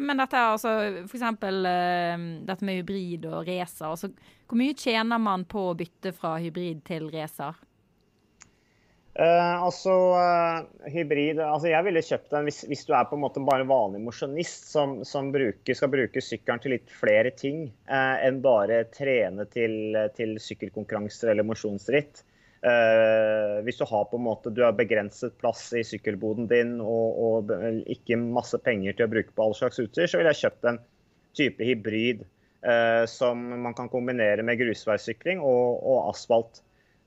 Men 0.06 0.22
dette 0.22 0.38
er 0.38 0.52
altså 0.52 0.74
f.eks. 1.02 1.24
Uh, 1.42 2.22
dette 2.46 2.68
med 2.68 2.78
hybrid 2.78 3.26
og 3.32 3.42
racer. 3.48 3.88
Altså, 3.88 4.12
hvor 4.46 4.60
mye 4.60 4.76
tjener 4.78 5.18
man 5.22 5.46
på 5.50 5.72
å 5.72 5.74
bytte 5.78 6.14
fra 6.14 6.36
hybrid 6.38 6.84
til 6.86 7.10
racer? 7.10 7.58
Uh, 9.20 9.62
altså, 9.66 9.92
uh, 10.16 10.86
hybrid 10.88 11.42
altså 11.44 11.68
Jeg 11.68 11.84
ville 11.84 12.00
kjøpt 12.00 12.30
den 12.32 12.46
hvis, 12.48 12.62
hvis, 12.70 12.86
du 12.88 12.94
er 12.96 13.04
på 13.04 13.18
en 13.18 13.20
måte 13.20 13.42
bare 13.44 13.66
vanlig 13.68 13.98
mosjonist 14.00 14.70
som, 14.72 14.94
som 15.04 15.28
bruker, 15.34 15.76
skal 15.76 15.90
bruke 15.92 16.22
sykkelen 16.24 16.62
til 16.62 16.72
litt 16.72 16.94
flere 17.02 17.28
ting 17.36 17.66
uh, 17.90 18.16
enn 18.24 18.38
bare 18.40 18.86
trene 18.94 19.44
til, 19.52 19.98
til 20.16 20.32
sykkelkonkurranser 20.40 21.34
eller 21.34 21.44
mosjonsritt. 21.44 22.24
hvis 23.64 23.78
du 23.80 23.84
har 23.88 24.08
på 24.08 24.18
en 24.18 24.24
måte, 24.24 24.52
du 24.52 24.60
har 24.64 24.74
begrenset 24.76 25.36
plass 25.40 25.62
i 25.76 25.84
sykkelboden 25.84 26.48
din 26.48 26.74
og, 26.80 27.20
og, 27.24 27.52
ikke 27.88 28.18
masse 28.20 28.56
penger 28.60 28.96
til 28.96 29.06
å 29.06 29.12
bruke 29.14 29.32
på 29.32 29.46
all 29.46 29.56
slags 29.56 29.80
utstyr, 29.80 30.08
så 30.08 30.20
ville 30.20 30.32
jeg 30.34 30.42
kjøpt 30.46 30.68
en 30.68 30.80
type 31.36 31.64
hybrid 31.64 32.26
som 33.08 33.40
man 33.64 33.72
kan 33.76 33.88
kombinere 33.88 34.44
med 34.44 34.60
grusveissykling 34.60 35.40
og, 35.40 35.80
og 35.80 36.10
asfalt. 36.12 36.60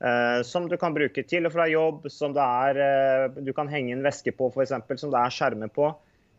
Uh, 0.04 0.44
som 0.44 0.66
du 0.68 0.76
kan 0.76 0.92
bruke 0.92 1.24
til 1.24 1.48
og 1.48 1.54
fra 1.54 1.64
jobb, 1.72 2.10
som 2.12 2.34
er, 2.36 2.76
uh, 2.76 3.38
du 3.40 3.54
kan 3.56 3.70
henge 3.72 3.94
en 3.96 4.04
veske 4.04 4.34
på 4.36 4.50
f.eks., 4.52 4.74
som 5.00 5.14
det 5.14 5.22
er 5.22 5.32
skjermer 5.32 5.72
på. 5.72 5.94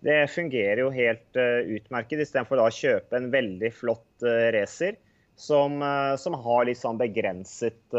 Det 0.04 0.18
fungerer 0.28 0.82
jo 0.82 0.90
helt 0.92 1.38
uh, 1.40 1.64
utmerket, 1.72 2.20
istedenfor 2.26 2.60
å 2.60 2.68
kjøpe 2.68 3.16
en 3.16 3.30
veldig 3.32 3.70
flott 3.72 4.26
racer 4.52 5.00
som, 5.34 5.80
som, 6.20 6.36
har 6.44 6.66
litt 6.68 6.78
sånn 6.78 6.98
begrenset 7.00 7.96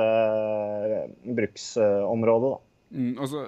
bruksområde. 1.36 2.52
Mm, 2.96 3.18
altså, 3.20 3.42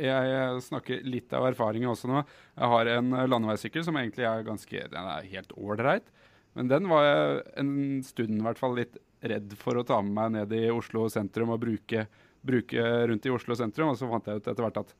jeg, 0.00 0.62
snakker 0.64 1.04
litt 1.04 1.34
av 1.36 1.44
erfaring 1.50 1.84
også 1.90 2.08
nå. 2.08 2.22
Jeg 2.56 2.70
har 2.72 2.92
en 2.94 3.12
landeveissykkel 3.28 3.84
som 3.84 3.98
egentlig 4.00 4.24
er 4.30 4.46
ganske 4.46 4.86
den 4.94 5.10
er 5.18 5.28
helt 5.34 5.52
ålreit. 5.58 6.08
Men 6.56 6.70
den 6.70 6.88
var 6.88 7.42
en 7.60 7.74
stund 8.06 8.38
i 8.38 8.46
hvert 8.46 8.62
fall 8.62 8.78
litt 8.78 8.96
redd 9.24 9.54
for 9.60 9.78
å 9.80 9.84
ta 9.86 10.00
med 10.04 10.14
meg 10.16 10.32
ned 10.34 10.54
i 10.56 10.62
Oslo 10.72 11.06
sentrum 11.12 11.54
og 11.54 11.62
bruke, 11.62 12.06
bruke 12.44 12.86
rundt 13.10 13.26
i 13.28 13.32
Oslo 13.32 13.56
sentrum. 13.58 13.92
Og 13.92 13.98
så 14.00 14.08
fant 14.10 14.28
jeg 14.28 14.40
ut 14.40 14.50
etter 14.50 14.66
hvert 14.66 14.82
at 14.84 14.94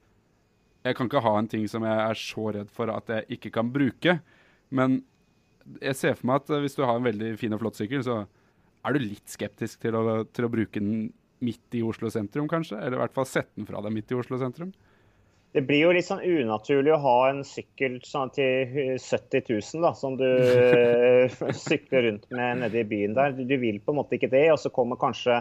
jeg 0.84 0.96
kan 0.98 1.08
ikke 1.08 1.24
ha 1.24 1.34
en 1.40 1.48
ting 1.48 1.64
som 1.70 1.84
jeg 1.86 2.00
er 2.04 2.20
så 2.20 2.46
redd 2.58 2.72
for 2.72 2.92
at 2.92 3.10
jeg 3.12 3.38
ikke 3.38 3.52
kan 3.56 3.70
bruke. 3.72 4.18
Men 4.74 5.00
jeg 5.80 5.96
ser 5.96 6.16
for 6.18 6.28
meg 6.28 6.42
at 6.42 6.64
hvis 6.64 6.76
du 6.76 6.82
har 6.84 6.98
en 6.98 7.06
veldig 7.06 7.34
fin 7.40 7.56
og 7.56 7.62
flott 7.62 7.78
sykkel, 7.80 8.04
så 8.04 8.24
er 8.84 8.92
du 8.92 9.00
litt 9.00 9.32
skeptisk 9.32 9.80
til 9.80 9.96
å, 9.96 10.02
til 10.28 10.44
å 10.44 10.52
bruke 10.52 10.80
den 10.80 11.08
midt 11.44 11.76
i 11.76 11.82
Oslo 11.84 12.10
sentrum, 12.12 12.48
kanskje? 12.50 12.76
Eller 12.80 12.98
i 12.98 13.02
hvert 13.04 13.16
fall 13.16 13.28
sette 13.28 13.56
den 13.56 13.68
fra 13.68 13.80
deg 13.84 13.94
midt 13.96 14.12
i 14.12 14.18
Oslo 14.18 14.38
sentrum? 14.40 14.74
Det 15.54 15.62
blir 15.62 15.84
jo 15.84 15.90
litt 15.94 16.06
sånn 16.08 16.22
unaturlig 16.24 16.90
å 16.96 17.02
ha 17.04 17.18
en 17.30 17.44
sykkel 17.46 18.00
sånn 18.02 18.32
til 18.34 18.96
70 18.98 19.44
000 19.46 19.84
da, 19.84 19.92
som 19.94 20.16
du 20.18 20.26
sykler 21.66 22.08
rundt 22.08 22.24
med 22.34 22.64
nede 22.64 22.80
i 22.80 22.88
byen 22.90 23.14
der. 23.14 23.36
Du 23.38 23.54
vil 23.62 23.78
på 23.78 23.94
en 23.94 24.00
måte 24.00 24.18
ikke 24.18 24.32
det. 24.32 24.48
Og 24.50 24.58
så 24.58 24.72
kommer 24.74 24.98
kanskje 24.98 25.38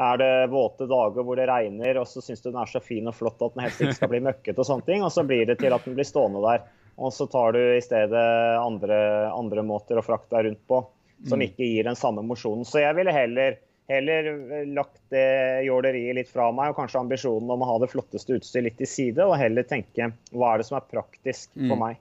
er 0.00 0.16
det 0.16 0.32
våte 0.48 0.88
dager 0.88 1.26
hvor 1.26 1.36
det 1.36 1.50
regner, 1.50 1.98
og 2.00 2.08
så 2.08 2.22
syns 2.24 2.40
du 2.40 2.48
den 2.48 2.60
er 2.62 2.72
så 2.72 2.80
fin 2.80 3.10
og 3.10 3.18
flott 3.18 3.42
at 3.44 3.52
den 3.52 3.66
helst 3.66 3.82
ikke 3.84 3.98
skal 3.98 4.12
bli 4.14 4.22
møkkete 4.30 4.62
og 4.62 4.68
sånne 4.70 4.88
ting. 4.88 5.04
Og 5.04 5.12
så 5.12 5.26
blir 5.28 5.44
det 5.50 5.58
til 5.60 5.76
at 5.76 5.84
den 5.84 5.98
blir 5.98 6.08
stående 6.08 6.40
der. 6.46 6.64
Og 6.96 7.12
så 7.12 7.28
tar 7.28 7.52
du 7.52 7.60
i 7.60 7.84
stedet 7.84 8.24
andre, 8.64 9.02
andre 9.28 9.64
måter 9.66 10.00
å 10.00 10.06
frakte 10.06 10.38
deg 10.38 10.48
rundt 10.48 10.64
på 10.72 10.80
som 11.28 11.36
mm. 11.36 11.50
ikke 11.50 11.68
gir 11.68 11.84
den 11.84 12.00
samme 12.00 12.24
mosjonen. 12.24 12.64
Så 12.64 12.80
jeg 12.80 12.96
ville 12.96 13.12
heller 13.12 13.60
heller 13.90 14.28
eh, 14.30 14.68
lagt 14.70 15.02
det 15.12 15.64
jåleriet 15.66 16.16
litt 16.16 16.30
fra 16.30 16.50
meg 16.54 16.72
og 16.72 16.78
kanskje 16.78 17.02
ambisjonen 17.02 17.50
om 17.50 17.64
å 17.64 17.72
ha 17.72 17.80
det 17.82 17.90
flotteste 17.92 18.38
utstyret 18.38 18.68
litt 18.68 18.78
til 18.80 18.90
side, 18.90 19.26
og 19.26 19.38
heller 19.40 19.66
tenke 19.66 20.12
hva 20.30 20.54
er 20.54 20.62
det 20.62 20.70
som 20.70 20.78
er 20.78 20.88
praktisk 20.90 21.52
for 21.56 21.74
mm. 21.74 21.82
meg. 21.82 22.00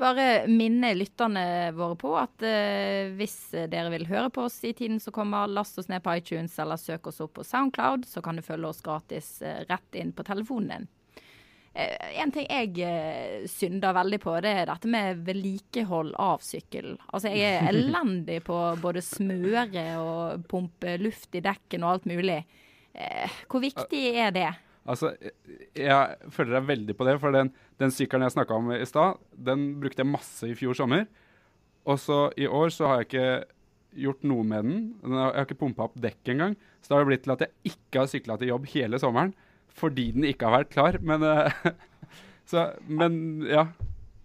Bare 0.00 0.26
minne 0.46 0.92
lytterne 0.94 1.72
våre 1.74 1.96
på 1.98 2.12
at 2.14 2.44
uh, 2.46 3.10
hvis 3.18 3.38
dere 3.72 3.90
vil 3.90 4.06
høre 4.06 4.30
på 4.30 4.44
oss 4.46 4.60
i 4.62 4.70
tiden 4.76 5.00
som 5.02 5.14
kommer, 5.16 5.50
last 5.50 5.80
oss 5.82 5.90
ned 5.90 6.04
på 6.04 6.14
iTunes 6.20 6.54
eller 6.62 6.78
søk 6.78 7.10
oss 7.10 7.18
opp 7.24 7.34
på 7.40 7.46
Soundcloud, 7.46 8.06
så 8.06 8.22
kan 8.22 8.38
du 8.38 8.46
følge 8.46 8.70
oss 8.70 8.84
gratis 8.86 9.40
uh, 9.42 9.64
rett 9.66 9.98
inn 9.98 10.14
på 10.14 10.26
telefonen 10.28 10.70
din. 10.76 10.88
Eh, 11.72 12.22
en 12.22 12.32
ting 12.34 12.48
jeg 12.50 12.82
eh, 12.82 13.44
synder 13.50 13.94
veldig 13.94 14.18
på, 14.22 14.32
det 14.42 14.54
er 14.62 14.70
dette 14.72 14.90
med 14.90 15.20
vedlikehold 15.26 16.16
av 16.18 16.42
sykkel. 16.42 16.96
Altså, 17.12 17.30
jeg 17.30 17.60
er 17.60 17.68
elendig 17.72 18.40
på 18.46 18.56
både 18.82 19.04
smøre 19.04 19.84
og 20.00 20.48
pumpe 20.50 20.96
luft 21.02 21.38
i 21.38 21.44
dekken 21.44 21.86
og 21.86 21.94
alt 21.94 22.10
mulig. 22.10 22.40
Eh, 22.90 23.38
hvor 23.46 23.62
viktig 23.62 24.02
er 24.18 24.34
det? 24.34 24.48
Altså, 24.90 25.12
jeg 25.76 26.30
føler 26.34 26.56
deg 26.56 26.68
veldig 26.72 26.96
på 26.98 27.06
det, 27.06 27.14
for 27.22 27.36
den, 27.36 27.52
den 27.78 27.94
sykkelen 27.94 28.26
jeg 28.26 28.34
snakka 28.34 28.56
om 28.56 28.72
i 28.74 28.86
stad, 28.88 29.20
den 29.30 29.74
brukte 29.78 30.02
jeg 30.02 30.10
masse 30.10 30.48
i 30.48 30.56
fjor 30.58 30.74
sommer. 30.74 31.04
Og 31.86 32.00
så 32.02 32.24
i 32.40 32.48
år 32.50 32.72
så 32.74 32.88
har 32.88 33.00
jeg 33.00 33.10
ikke 33.10 34.00
gjort 34.00 34.26
noe 34.26 34.42
med 34.46 34.66
den. 34.66 34.82
Jeg 35.04 35.20
har 35.20 35.46
ikke 35.46 35.60
pumpa 35.60 35.86
opp 35.86 35.94
dekket 35.98 36.34
engang. 36.34 36.56
Så 36.80 36.90
det 36.90 36.98
har 36.98 37.06
blitt 37.06 37.22
til 37.26 37.34
at 37.34 37.44
jeg 37.44 37.72
ikke 37.72 38.02
har 38.02 38.10
sykla 38.10 38.36
til 38.40 38.50
jobb 38.50 38.66
hele 38.72 39.00
sommeren 39.02 39.32
fordi 39.78 40.10
den 40.16 40.26
ikke 40.28 40.48
har 40.48 40.62
vært 40.62 40.74
klar. 40.74 40.98
Men, 41.04 41.24
uh, 41.24 41.70
så, 42.50 42.70
men 42.88 43.46
ja. 43.48 43.68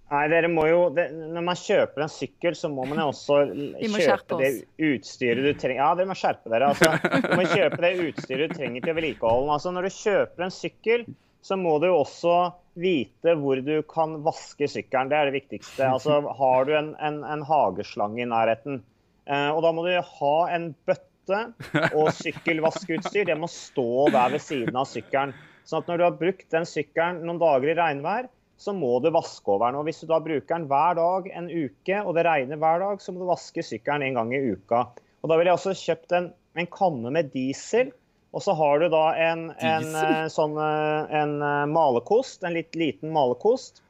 Nei, 0.06 0.26
dere 0.30 0.50
må 0.54 0.68
jo, 0.70 0.82
det, 0.94 1.08
Når 1.34 1.46
man 1.48 1.58
kjøper 1.58 2.06
en 2.06 2.12
sykkel, 2.14 2.56
så 2.58 2.70
må 2.70 2.86
man 2.88 3.02
jo 3.02 3.08
også 3.10 3.40
kjøpe 3.96 4.38
det 4.42 4.52
utstyret 4.92 5.42
du 5.48 5.54
trenger. 5.58 5.82
Ja, 5.82 5.94
dere 5.98 6.12
må 6.12 6.18
skjerpe 6.20 6.52
dere. 6.54 6.74
altså. 6.74 7.22
Du 7.26 7.32
må 7.40 7.48
kjøpe 7.50 7.82
det 7.82 7.94
utstyret 8.12 8.52
du 8.54 8.60
trenger 8.60 8.86
til 8.86 8.98
vedlikeholden. 9.00 9.54
Altså, 9.56 9.74
når 9.74 9.88
du 9.88 9.96
kjøper 9.98 10.46
en 10.46 10.54
sykkel, 10.54 11.08
så 11.46 11.58
må 11.62 11.78
du 11.82 11.90
jo 11.90 12.00
også 12.02 12.36
vite 12.82 13.36
hvor 13.40 13.60
du 13.64 13.76
kan 13.90 14.20
vaske 14.26 14.68
sykkelen. 14.70 15.10
Det 15.12 15.18
er 15.18 15.30
det 15.30 15.38
viktigste. 15.40 15.88
Altså, 15.88 16.20
Har 16.40 16.68
du 16.68 16.76
en, 16.78 16.94
en, 17.02 17.22
en 17.24 17.44
hageslange 17.46 18.22
i 18.24 18.30
nærheten, 18.30 18.82
eh, 19.30 19.50
og 19.52 19.62
da 19.66 19.74
må 19.76 19.86
du 19.86 19.94
ha 19.96 20.38
en 20.56 20.72
bøtte 20.88 21.15
og 21.34 22.12
sykkelvaskeutstyr 22.20 23.28
det 23.30 23.38
må 23.40 23.50
stå 23.52 24.08
der 24.14 24.36
ved 24.36 24.44
siden 24.44 24.78
av 24.78 24.88
sykkelen. 24.90 25.36
Sånn 25.66 25.82
at 25.82 25.90
når 25.90 25.98
du 25.98 26.06
har 26.06 26.18
brukt 26.20 26.48
den 26.54 26.68
sykkelen 26.70 27.24
noen 27.26 27.42
dager 27.42 27.72
i 27.72 27.78
regnvær, 27.78 28.30
så 28.58 28.72
må 28.76 29.00
du 29.04 29.10
vaske 29.12 29.52
over 29.52 29.68
den. 29.68 29.80
Og 29.80 29.88
hvis 29.90 30.02
du 30.04 30.08
da 30.10 30.22
bruker 30.24 30.54
den 30.54 30.68
hver 30.70 30.96
dag 31.00 31.28
en 31.34 31.50
uke, 31.52 32.00
og 32.02 32.16
det 32.16 32.26
regner 32.28 32.62
hver 32.62 32.82
dag, 32.84 33.02
så 33.04 33.12
må 33.12 33.24
du 33.24 33.30
vaske 33.30 33.66
sykkelen 33.66 34.06
en 34.06 34.20
gang 34.20 34.34
i 34.36 34.42
uka. 34.54 34.86
Og 35.24 35.32
da 35.32 35.38
ville 35.38 35.52
jeg 35.52 35.60
også 35.60 35.76
kjøpt 35.82 36.16
en, 36.16 36.32
en 36.56 36.70
kanne 36.72 37.12
med 37.18 37.34
diesel. 37.34 37.92
Og 38.36 38.44
så 38.44 38.56
har 38.56 38.84
du 38.84 38.90
da 38.92 39.04
en, 39.26 39.48
en, 39.64 39.90
eh, 39.96 40.26
sånn, 40.32 40.56
eh, 40.60 41.16
en 41.22 41.38
malekost, 41.40 41.74
malerkost, 41.76 42.44
en 42.44 42.56
litt 42.56 42.78
liten 42.78 43.14
malerkost. 43.16 43.82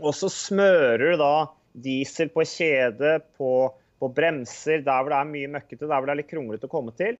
Og 0.00 0.14
så 0.16 0.30
smører 0.32 1.12
du 1.12 1.20
da 1.20 1.34
diesel 1.84 2.30
på 2.32 2.44
kjede, 2.48 3.18
på 3.40 3.70
på 4.00 4.08
bremser, 4.16 4.80
der 4.86 5.02
hvor 5.02 5.12
det 5.12 5.18
er 5.20 5.30
mye 5.30 5.50
møkkete, 5.52 5.84
der 5.86 5.96
hvor 5.96 6.08
det 6.08 6.14
er 6.14 6.20
litt 6.22 6.30
kronglete 6.32 6.68
å 6.68 6.72
komme 6.72 6.94
til. 6.96 7.18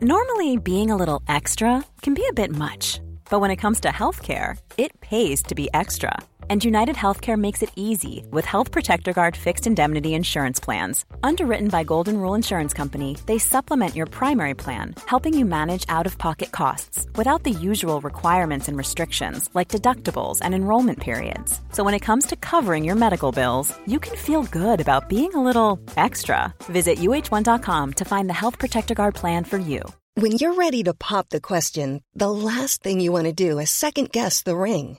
Normally 0.00 0.56
being 0.56 0.90
a 0.90 0.96
little 0.96 1.20
extra 1.28 1.84
can 2.02 2.14
be 2.14 2.24
a 2.28 2.32
bit 2.32 2.50
much, 2.50 3.00
but 3.30 3.40
when 3.40 3.50
it 3.50 3.56
comes 3.56 3.80
to 3.80 3.88
healthcare, 3.88 4.56
it 4.78 4.98
pays 5.00 5.42
to 5.42 5.54
be 5.54 5.68
extra. 5.74 6.16
And 6.50 6.64
United 6.64 6.96
Healthcare 6.96 7.38
makes 7.38 7.62
it 7.62 7.70
easy 7.76 8.26
with 8.32 8.44
Health 8.44 8.72
Protector 8.72 9.12
Guard 9.12 9.36
fixed 9.36 9.68
indemnity 9.68 10.14
insurance 10.14 10.58
plans. 10.58 11.04
Underwritten 11.22 11.68
by 11.68 11.84
Golden 11.84 12.16
Rule 12.16 12.34
Insurance 12.34 12.74
Company, 12.74 13.16
they 13.26 13.38
supplement 13.38 13.94
your 13.94 14.06
primary 14.06 14.54
plan, 14.54 14.96
helping 15.06 15.38
you 15.38 15.44
manage 15.44 15.84
out 15.88 16.06
of 16.06 16.18
pocket 16.18 16.50
costs 16.50 17.06
without 17.14 17.44
the 17.44 17.52
usual 17.52 18.00
requirements 18.00 18.66
and 18.66 18.76
restrictions 18.76 19.48
like 19.54 19.68
deductibles 19.68 20.40
and 20.42 20.52
enrollment 20.52 20.98
periods. 20.98 21.60
So 21.70 21.84
when 21.84 21.94
it 21.94 22.06
comes 22.08 22.26
to 22.26 22.42
covering 22.50 22.82
your 22.82 22.96
medical 22.96 23.30
bills, 23.30 23.72
you 23.86 24.00
can 24.00 24.16
feel 24.16 24.42
good 24.42 24.80
about 24.80 25.08
being 25.08 25.32
a 25.34 25.44
little 25.44 25.78
extra. 25.96 26.52
Visit 26.64 26.98
uh1.com 26.98 27.92
to 27.92 28.04
find 28.04 28.28
the 28.28 28.40
Health 28.42 28.58
Protector 28.58 28.96
Guard 28.96 29.14
plan 29.14 29.44
for 29.44 29.58
you. 29.58 29.84
When 30.14 30.32
you're 30.32 30.54
ready 30.54 30.82
to 30.82 30.94
pop 30.94 31.28
the 31.28 31.40
question, 31.40 32.02
the 32.16 32.28
last 32.28 32.82
thing 32.82 32.98
you 32.98 33.12
want 33.12 33.26
to 33.26 33.32
do 33.32 33.60
is 33.60 33.70
second 33.70 34.10
guess 34.10 34.42
the 34.42 34.56
ring 34.56 34.98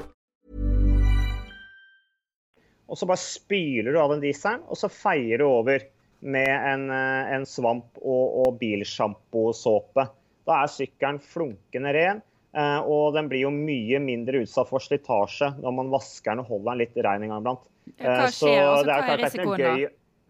Og 2.91 2.99
så 2.99 3.07
bare 3.07 3.21
spyler 3.23 3.95
du 3.95 3.99
av 4.01 4.11
den 4.11 4.23
dieselen, 4.25 4.63
og 4.67 4.75
så 4.79 4.89
feier 4.91 5.39
du 5.39 5.45
over 5.47 5.85
med 6.21 6.49
en, 6.51 6.83
eh, 6.91 7.29
en 7.37 7.45
svamp 7.47 7.95
og, 8.01 8.25
og 8.43 8.57
bilsjamposåpe. 8.59 10.03
Da 10.47 10.57
er 10.65 10.71
sykkelen 10.73 11.21
flunkende 11.23 11.93
ren, 11.95 12.19
eh, 12.53 12.79
og 12.83 13.13
den 13.15 13.29
blir 13.31 13.45
jo 13.45 13.51
mye 13.55 14.01
mindre 14.03 14.43
utsatt 14.43 14.69
for 14.69 14.83
slitasje 14.83 15.53
når 15.61 15.75
man 15.79 15.91
vasker 15.93 16.33
den 16.35 16.43
og 16.43 16.51
holder 16.51 16.71
den 16.73 16.81
litt 16.83 16.99
rein 17.05 17.23
en 17.25 17.33
gang 17.35 17.45
iblant. 17.45 17.67
Hva 17.97 18.11
Eh, 18.11 18.27
skjer? 18.29 18.59
Altså, 18.61 18.85
det 18.85 18.93
er 18.93 19.01
hva 19.07 19.13
er 19.15 19.23
risikoen 19.23 19.63
da? 19.63 19.71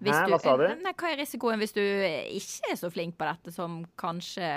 Hæ, 0.01 0.21
hva 0.31 0.39
sa 0.41 0.53
du? 0.57 0.67
Nei, 0.81 0.93
hva 0.97 1.09
er 1.11 1.17
risikoen 1.19 1.59
hvis 1.61 1.73
du 1.75 1.81
ikke 1.81 2.71
er 2.71 2.79
så 2.79 2.89
flink 2.93 3.17
på 3.19 3.27
dette 3.27 3.51
som 3.53 3.81
kanskje 4.01 4.53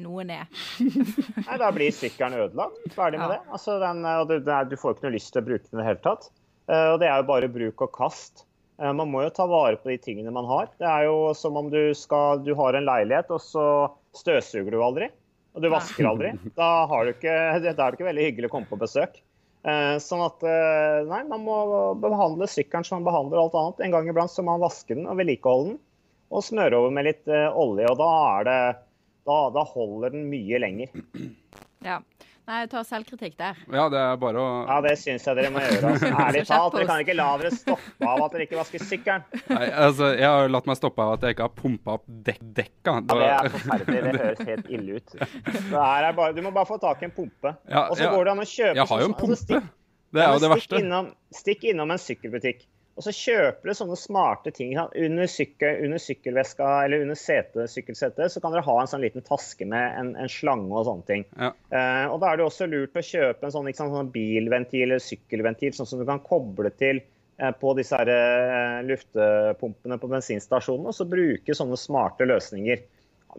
noen 0.00 0.30
er? 0.36 0.46
Nei, 0.80 1.58
Da 1.60 1.72
blir 1.74 1.90
sykkelen 1.92 2.38
ødelagt. 2.44 2.78
Ferdig 2.94 3.18
med 3.20 3.26
Ja. 3.26 3.34
det. 3.34 3.50
Altså, 3.52 3.78
den, 3.82 4.02
du, 4.28 4.38
du 4.70 4.76
får 4.80 4.94
ikke 4.96 5.08
noe 5.08 5.16
lyst 5.16 5.32
til 5.34 5.42
å 5.42 5.46
bruke 5.50 5.64
den 5.70 5.80
i 5.80 5.82
det 5.82 5.88
hele 5.90 6.04
tatt. 6.06 6.30
Eh, 6.72 6.88
og 6.94 7.00
det 7.02 7.08
er 7.10 7.20
jo 7.20 7.28
bare 7.28 7.50
bruk 7.52 7.84
og 7.84 7.92
kast. 7.94 8.46
Eh, 8.80 8.92
man 8.96 9.10
må 9.12 9.24
jo 9.26 9.32
ta 9.34 9.46
vare 9.50 9.78
på 9.80 9.92
de 9.92 9.98
tingene 10.02 10.32
man 10.34 10.48
har. 10.48 10.70
Det 10.80 10.88
er 10.88 11.08
jo 11.08 11.32
som 11.36 11.58
om 11.60 11.68
du, 11.72 11.80
skal, 11.98 12.42
du 12.46 12.54
har 12.58 12.78
en 12.78 12.88
leilighet, 12.88 13.32
og 13.34 13.42
så 13.44 13.66
støvsuger 14.16 14.72
du 14.72 14.80
aldri. 14.84 15.10
Og 15.52 15.64
du 15.64 15.68
vasker 15.72 16.08
aldri. 16.08 16.32
Da, 16.56 16.70
har 16.88 17.04
du 17.04 17.12
ikke, 17.12 17.36
da 17.60 17.68
er 17.68 17.76
det 17.84 17.98
ikke 17.98 18.08
veldig 18.08 18.30
hyggelig 18.30 18.50
å 18.50 18.54
komme 18.56 18.70
på 18.70 18.80
besøk. 18.80 19.20
Eh, 19.62 19.96
sånn 20.02 20.24
at 20.24 20.40
nei, 21.06 21.20
man 21.28 21.44
må 21.44 21.56
behandle 22.02 22.48
sykkelen 22.50 22.86
som 22.86 22.98
man 22.98 23.10
behandler 23.10 23.44
alt 23.44 23.58
annet. 23.58 23.84
En 23.84 23.94
gang 23.94 24.08
iblant 24.08 24.32
så 24.32 24.44
må 24.44 24.56
man 24.56 24.64
vaske 24.64 24.96
den 24.96 25.06
og 25.06 25.20
vedlikeholde 25.20 25.74
den. 25.74 25.82
Og 26.32 26.40
smøre 26.40 26.78
over 26.80 26.94
med 26.96 27.04
litt 27.04 27.28
olje. 27.28 27.84
Og 27.90 27.98
da 28.00 28.08
er 28.38 28.46
det 28.48 28.60
da, 29.28 29.36
da 29.52 29.62
holder 29.68 30.14
den 30.14 30.24
mye 30.32 30.58
lenger. 30.58 30.94
Ja. 31.84 31.98
Nei, 32.42 32.56
jeg 32.64 32.70
tar 32.72 32.82
selvkritikk 32.88 33.36
der. 33.38 33.58
Ja, 33.70 33.84
det 33.92 34.00
er 34.02 34.16
bare 34.18 34.40
å 34.42 34.46
Ja, 34.66 34.80
det 34.82 34.96
syns 34.98 35.22
jeg 35.28 35.36
dere 35.38 35.50
må 35.54 35.60
gjøre. 35.62 35.92
Altså. 35.92 36.08
Ærlig 36.26 36.40
talt, 36.48 36.74
dere 36.74 36.86
kan 36.88 37.02
ikke 37.04 37.14
la 37.14 37.26
dere 37.38 37.52
stoppe 37.54 38.08
av 38.10 38.22
at 38.26 38.32
dere 38.34 38.46
ikke 38.48 38.58
vasker 38.58 38.82
sykkelen. 38.88 39.22
Nei, 39.52 39.68
altså, 39.84 40.08
jeg 40.18 40.26
har 40.26 40.50
latt 40.50 40.66
meg 40.72 40.80
stoppe 40.80 41.04
av 41.06 41.12
at 41.14 41.26
jeg 41.28 41.36
ikke 41.36 41.46
har 41.46 41.54
pumpa 41.60 41.94
opp 42.00 42.08
dek 42.26 42.40
dekka. 42.58 42.96
Ja, 42.98 43.14
det 43.14 43.28
er 43.30 43.54
forferdelig. 43.54 44.02
Det 44.08 44.24
høres 44.24 44.42
helt 44.50 44.72
ille 44.78 44.98
ut. 44.98 45.14
Det 45.72 45.84
her 45.86 46.08
er 46.10 46.18
bare, 46.18 46.34
du 46.34 46.42
må 46.42 46.50
bare 46.58 46.66
få 46.72 46.80
tak 46.82 47.04
i 47.04 47.08
en 47.08 47.14
pumpe. 47.14 47.54
Ja, 47.70 47.86
Og 47.92 47.96
så 48.00 48.08
ja. 48.08 48.10
går 48.16 48.26
det 48.26 48.34
an 48.34 48.42
å 48.42 48.48
kjøpe 48.56 48.74
Jeg 48.82 48.90
har 48.90 49.04
jo 49.06 49.10
en 49.12 49.16
pumpe. 49.22 49.38
altså, 49.38 49.46
pumpe. 49.46 49.62
stikk- 49.62 50.12
Det 50.18 50.26
er 50.26 50.32
jo 50.34 50.42
det 50.42 50.50
verste. 50.56 50.66
Stikk 50.74 50.82
innom, 50.84 51.12
stikk 51.32 51.62
innom 51.70 51.94
en 51.94 52.02
sykkelbutikk. 52.02 52.66
Og 52.92 53.06
så 53.06 53.12
kjøper 53.16 53.70
du 53.70 53.76
sånne 53.76 53.96
smarte 53.96 54.52
ting. 54.52 54.74
Under, 54.76 55.28
sykkel, 55.30 55.80
under 55.86 56.00
sykkelveska 56.02 56.68
eller 56.84 57.06
under 57.06 57.16
sete, 57.16 57.64
sykkelsetet 57.70 58.34
så 58.34 58.42
kan 58.42 58.52
dere 58.52 58.66
ha 58.66 58.74
en 58.82 58.90
sånn 58.90 59.04
liten 59.04 59.24
taske 59.24 59.64
med 59.68 59.96
en, 59.98 60.12
en 60.20 60.32
slange 60.32 60.74
og 60.76 60.84
sånne 60.88 61.08
ting. 61.08 61.24
Ja. 61.38 61.52
Uh, 61.72 62.12
og 62.12 62.18
Da 62.20 62.32
er 62.32 62.40
det 62.40 62.46
også 62.46 62.68
lurt 62.68 62.98
å 62.98 63.04
kjøpe 63.06 63.48
en 63.48 63.54
sånn, 63.54 63.70
sant, 63.72 63.96
sånn 63.96 64.12
bilventil 64.12 64.90
eller 64.90 65.02
sykkelventil, 65.02 65.72
sånn 65.76 65.88
som 65.88 66.02
du 66.02 66.06
kan 66.08 66.20
koble 66.26 66.72
til 66.76 67.00
uh, 67.40 67.54
på 67.56 67.72
disse 67.80 67.96
her, 67.96 68.12
uh, 68.12 68.82
luftepumpene 68.84 69.96
på 70.02 70.10
bensinstasjonene, 70.12 70.92
og 70.92 70.98
så 70.98 71.08
bruke 71.08 71.56
sånne 71.56 71.80
smarte 71.80 72.28
løsninger. 72.28 72.84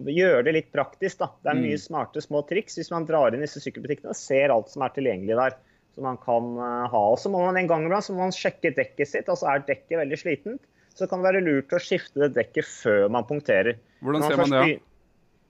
Gjør 0.10 0.42
det 0.48 0.56
litt 0.56 0.72
praktisk. 0.74 1.20
da. 1.20 1.30
Det 1.46 1.54
er 1.54 1.62
mye 1.62 1.78
smarte 1.78 2.26
små 2.26 2.42
triks 2.50 2.80
hvis 2.80 2.90
man 2.90 3.06
drar 3.06 3.36
inn 3.36 3.46
disse 3.46 3.62
sykkelbutikkene 3.62 4.16
og 4.16 4.18
ser 4.18 4.50
alt 4.50 4.74
som 4.74 4.82
er 4.82 4.98
tilgjengelig 4.98 5.38
der. 5.38 5.60
Som 5.94 6.08
man 6.08 6.18
kan 6.22 6.54
eh, 6.58 6.86
ha. 6.94 7.04
Og 7.14 7.20
så 7.22 7.32
må 7.34 7.44
man 7.46 7.60
en 7.60 7.70
gang 7.70 7.86
iblant 7.88 8.06
så 8.06 8.16
må 8.16 8.26
man 8.26 8.36
sjekke 8.36 8.74
dekket 8.78 9.10
sitt. 9.10 9.30
altså 9.30 9.50
Er 9.52 9.66
dekket 9.68 10.00
veldig 10.00 10.20
slitent, 10.20 10.64
så 10.94 11.10
kan 11.10 11.22
det 11.22 11.30
være 11.32 11.46
lurt 11.46 11.74
å 11.74 11.82
skifte 11.82 12.26
det 12.26 12.34
dekket 12.38 12.68
før 12.70 13.06
man 13.14 13.28
punkterer. 13.30 13.78
Hvordan 14.02 14.26
man 14.26 14.34
ser 14.34 14.44
man 14.44 14.58
det, 14.58 14.66
Ja? 14.74 14.82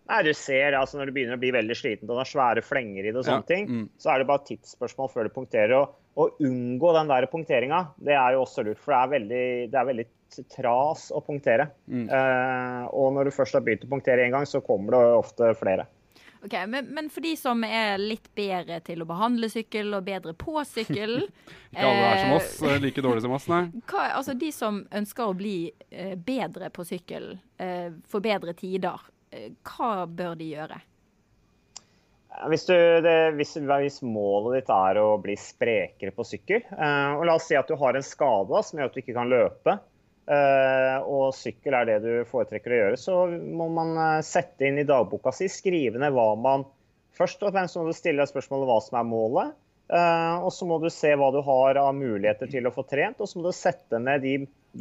Nei, 0.04 0.20
du 0.28 0.34
ser 0.36 0.76
altså 0.76 0.98
Når 1.00 1.10
du 1.10 1.14
begynner 1.16 1.38
å 1.38 1.42
bli 1.42 1.54
veldig 1.56 1.76
sliten 1.80 2.10
og 2.12 2.18
har 2.20 2.28
svære 2.28 2.64
flenger 2.66 3.06
i 3.06 3.12
det, 3.12 3.16
og 3.16 3.24
sånne 3.24 3.46
Ja, 3.46 3.50
ting, 3.54 3.70
mm. 3.70 3.86
så 4.04 4.12
er 4.12 4.20
det 4.20 4.28
bare 4.28 4.44
tidsspørsmål 4.50 5.12
før 5.14 5.30
du 5.30 5.36
punkterer. 5.36 5.76
Og, 5.80 5.94
å 6.14 6.28
unngå 6.46 6.92
den 6.94 7.10
der 7.10 7.26
punkteringa, 7.32 7.80
det 8.04 8.14
er 8.20 8.36
jo 8.36 8.44
også 8.44 8.66
lurt. 8.68 8.82
For 8.84 8.94
det 8.94 9.00
er 9.00 9.14
veldig, 9.16 9.46
det 9.72 9.80
er 9.80 9.88
veldig 9.88 10.06
tras 10.54 11.08
å 11.14 11.22
punktere. 11.26 11.70
Mm. 11.88 12.06
Uh, 12.12 12.84
og 12.94 13.16
når 13.16 13.30
du 13.30 13.34
først 13.34 13.58
har 13.58 13.64
begynt 13.66 13.88
å 13.88 13.90
punktere 13.90 14.26
én 14.28 14.36
gang, 14.36 14.46
så 14.50 14.62
kommer 14.66 14.94
det 14.94 15.02
ofte 15.18 15.54
flere. 15.58 15.88
Ok, 16.44 16.56
men, 16.68 16.90
men 16.92 17.10
for 17.10 17.24
de 17.24 17.34
som 17.40 17.64
er 17.64 17.96
litt 18.02 18.28
bedre 18.36 18.82
til 18.84 19.04
å 19.04 19.08
behandle 19.08 19.48
sykkel 19.52 19.94
og 19.96 20.04
bedre 20.04 20.34
på 20.36 20.58
sykkel 20.68 21.14
Ikke 21.72 21.86
alle 21.88 22.08
er 22.10 22.20
som 22.20 22.34
eh, 22.34 22.38
oss, 22.38 22.56
eh, 22.68 22.80
like 22.84 23.04
dårlige 23.04 23.24
som 23.24 23.36
oss, 23.38 23.50
nei. 23.52 23.64
hva, 23.92 24.10
altså 24.20 24.36
De 24.36 24.52
som 24.56 24.82
ønsker 24.92 25.24
å 25.24 25.38
bli 25.40 25.58
eh, 25.90 26.16
bedre 26.20 26.72
på 26.74 26.86
sykkel, 26.88 27.34
få 28.10 28.20
bedre 28.20 28.52
tider, 28.60 29.00
hva 29.64 29.92
bør 30.10 30.34
de 30.36 30.50
gjøre? 30.52 30.82
Hvis, 32.50 32.66
du, 32.66 32.76
det, 33.06 33.16
hvis, 33.38 33.54
hvis 33.62 34.00
målet 34.02 34.64
ditt 34.64 34.72
er 34.74 34.98
å 35.00 35.16
bli 35.22 35.36
sprekere 35.38 36.14
på 36.16 36.26
sykkel, 36.26 36.64
eh, 36.66 37.12
og 37.14 37.28
la 37.30 37.38
oss 37.38 37.46
si 37.50 37.58
at 37.58 37.70
du 37.70 37.78
har 37.80 37.96
en 37.96 38.06
skade 38.06 38.64
som 38.66 38.80
gjør 38.80 38.90
at 38.90 38.96
du 38.96 39.02
ikke 39.04 39.16
kan 39.16 39.30
løpe, 39.32 39.78
og 41.04 41.34
sykkel 41.36 41.76
er 41.76 41.90
det 41.90 41.98
du 42.04 42.12
foretrekker 42.30 42.72
å 42.72 42.78
gjøre, 42.80 43.00
så 43.00 43.18
må 43.28 43.68
man 43.74 43.98
eh, 44.00 44.22
sette 44.24 44.70
inn 44.70 44.80
i 44.80 44.88
dagboka 44.88 45.34
si, 45.36 45.50
skrive 45.52 46.00
ned 46.00 46.16
hva 46.16 46.34
man 46.40 46.66
Først 47.14 47.44
og 47.46 47.52
fremst 47.54 47.78
må 47.78 47.84
du 47.86 47.94
stille 47.94 48.26
spørsmålet 48.26 48.66
hva 48.66 48.80
som 48.82 48.96
er 48.98 49.04
målet. 49.06 49.52
eh, 49.94 50.38
og 50.42 50.50
så 50.56 50.66
må 50.66 50.80
du 50.82 50.88
se 50.90 51.12
hva 51.14 51.28
du 51.30 51.44
har 51.46 51.78
av 51.78 51.92
muligheter 51.94 52.50
til 52.50 52.66
å 52.66 52.72
få 52.74 52.88
trent, 52.90 53.20
og 53.22 53.30
så 53.30 53.38
må 53.38 53.46
du 53.46 53.54
sette 53.54 54.00
ned 54.02 54.24
de, 54.26 54.32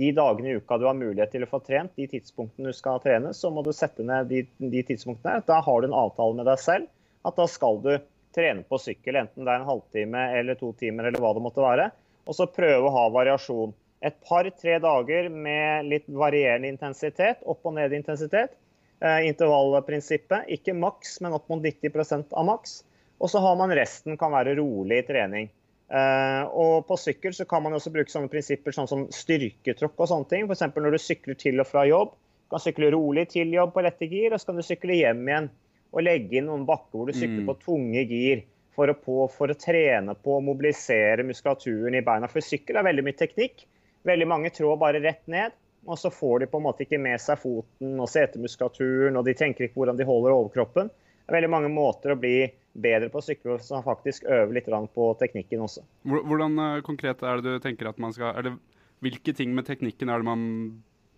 de 0.01 0.09
dagene 0.17 0.49
i 0.49 0.57
uka 0.57 0.79
du 0.81 0.87
har 0.89 0.97
mulighet 0.97 1.35
til 1.35 1.45
å 1.45 1.51
få 1.51 1.61
trent, 1.67 1.93
de 1.99 2.07
tidspunktene 2.09 2.73
du 2.73 2.79
skal 2.79 3.03
trene, 3.05 3.35
så 3.37 3.51
må 3.53 3.67
du 3.67 3.69
sette 3.77 4.07
ned 4.09 4.33
de, 4.33 4.47
de 4.63 4.85
tidspunktene. 4.89 5.43
Da 5.45 5.61
har 5.61 5.83
du 5.83 5.91
en 5.91 5.99
avtale 6.07 6.39
med 6.39 6.49
deg 6.49 6.63
selv 6.63 6.89
at 7.29 7.37
da 7.37 7.47
skal 7.51 7.83
du 7.85 7.93
trene 8.33 8.65
på 8.65 8.81
sykkel, 8.81 9.19
enten 9.21 9.45
det 9.45 9.53
er 9.53 9.61
en 9.61 9.69
halvtime 9.69 10.25
eller 10.39 10.57
to 10.57 10.73
timer 10.81 11.11
eller 11.11 11.21
hva 11.21 11.35
det 11.37 11.45
måtte 11.45 11.65
være. 11.65 11.91
Og 12.25 12.37
så 12.39 12.49
prøve 12.49 12.89
å 12.89 12.95
ha 12.97 13.09
variasjon. 13.13 13.75
Et 14.03 14.17
par-tre 14.27 14.79
dager 14.83 15.29
med 15.31 15.87
litt 15.87 16.09
varierende 16.11 16.71
intensitet, 16.73 17.45
opp 17.47 17.63
og 17.69 17.77
ned 17.77 17.93
i 17.95 18.01
intensitet. 18.01 18.57
Eh, 19.03 19.29
intervallprinsippet. 19.29 20.49
Ikke 20.57 20.75
maks, 20.79 21.21
men 21.23 21.35
opp 21.35 21.49
mot 21.51 21.63
90% 21.63 22.35
av 22.39 22.47
maks. 22.47 22.81
Og 23.23 23.31
så 23.31 23.43
har 23.43 23.59
man 23.59 23.75
resten 23.75 24.19
kan 24.19 24.35
være 24.35 24.57
rolig 24.59 25.03
i 25.03 25.07
trening. 25.07 25.49
Eh, 25.93 26.43
og 26.57 26.87
på 26.89 26.97
sykkel 26.97 27.35
så 27.37 27.47
kan 27.49 27.65
man 27.65 27.75
også 27.77 27.93
bruke 27.95 28.11
sånne 28.11 28.31
prinsipper 28.33 28.75
sånn 28.75 28.91
som 28.91 29.03
styrketråkk 29.13 29.99
og 29.99 30.11
sånne 30.11 30.31
ting. 30.31 30.47
F.eks. 30.47 30.65
når 30.75 30.97
du 30.97 31.03
sykler 31.03 31.39
til 31.39 31.63
og 31.63 31.69
fra 31.69 31.85
jobb. 31.89 32.15
Du 32.15 32.55
kan 32.57 32.63
sykle 32.65 32.93
rolig 32.95 33.27
til 33.33 33.53
jobb 33.55 33.75
på 33.75 33.85
lette 33.85 34.09
gir, 34.11 34.33
og 34.33 34.41
så 34.41 34.51
kan 34.51 34.59
du 34.61 34.67
sykle 34.67 34.99
hjem 34.99 35.23
igjen 35.29 35.51
og 35.93 36.05
legge 36.07 36.39
inn 36.39 36.49
noen 36.49 36.65
bakker 36.69 36.97
hvor 36.97 37.11
du 37.11 37.17
sykler 37.17 37.45
på 37.49 37.59
tunge 37.61 38.03
gir 38.09 38.47
for 38.73 38.89
å, 38.89 38.97
på, 38.97 39.27
for 39.35 39.53
å 39.53 39.59
trene 39.59 40.15
på 40.17 40.39
å 40.39 40.45
mobilisere 40.45 41.27
muskulaturen 41.29 41.97
i 41.99 42.05
beina. 42.05 42.31
For 42.33 42.45
sykkel 42.45 42.79
er 42.81 42.87
veldig 42.89 43.05
mye 43.05 43.19
teknikk. 43.19 43.67
Veldig 44.09 44.27
mange 44.29 44.51
trår 44.55 44.79
bare 44.81 45.03
rett 45.03 45.27
ned, 45.31 45.55
og 45.87 45.99
så 45.99 46.11
får 46.11 46.43
de 46.43 46.51
på 46.51 46.59
en 46.59 46.67
måte 46.67 46.85
ikke 46.87 46.99
med 47.03 47.21
seg 47.23 47.39
foten 47.43 48.01
og 48.03 48.11
setemuskulaturen, 48.11 49.19
og 49.19 49.27
de 49.27 49.35
tenker 49.39 49.67
ikke 49.67 49.81
hvordan 49.81 49.99
de 49.99 50.07
holder 50.07 50.35
overkroppen. 50.35 50.91
Det 51.23 51.31
er 51.31 51.39
veldig 51.39 51.53
mange 51.53 51.71
måter 51.71 52.15
å 52.15 52.19
bli 52.19 52.51
bedre 52.73 53.11
på 53.13 53.21
å 53.21 53.25
sykle 53.25 53.59
som 53.63 53.85
faktisk 53.85 54.25
øver 54.25 54.57
litt 54.57 54.71
på 54.95 55.09
teknikken 55.21 55.63
også. 55.63 55.85
Hvordan 56.09 56.59
eh, 56.59 56.81
konkret 56.87 57.23
er 57.23 57.43
det 57.43 57.59
du 57.59 57.63
tenker 57.63 57.91
at 57.91 57.99
man 58.03 58.15
skal 58.15 58.35
det, 58.43 58.57
Hvilke 59.03 59.35
ting 59.35 59.55
med 59.55 59.67
teknikken 59.67 60.11
er 60.11 60.23
det 60.23 60.29
man 60.29 60.43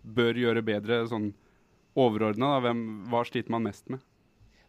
bør 0.02 0.38
gjøre 0.40 0.62
bedre 0.64 1.02
sånn 1.08 1.34
overordna? 2.00 2.56
Hva 3.12 3.24
sliter 3.28 3.52
man 3.52 3.66
mest 3.66 3.90
med? 3.92 4.00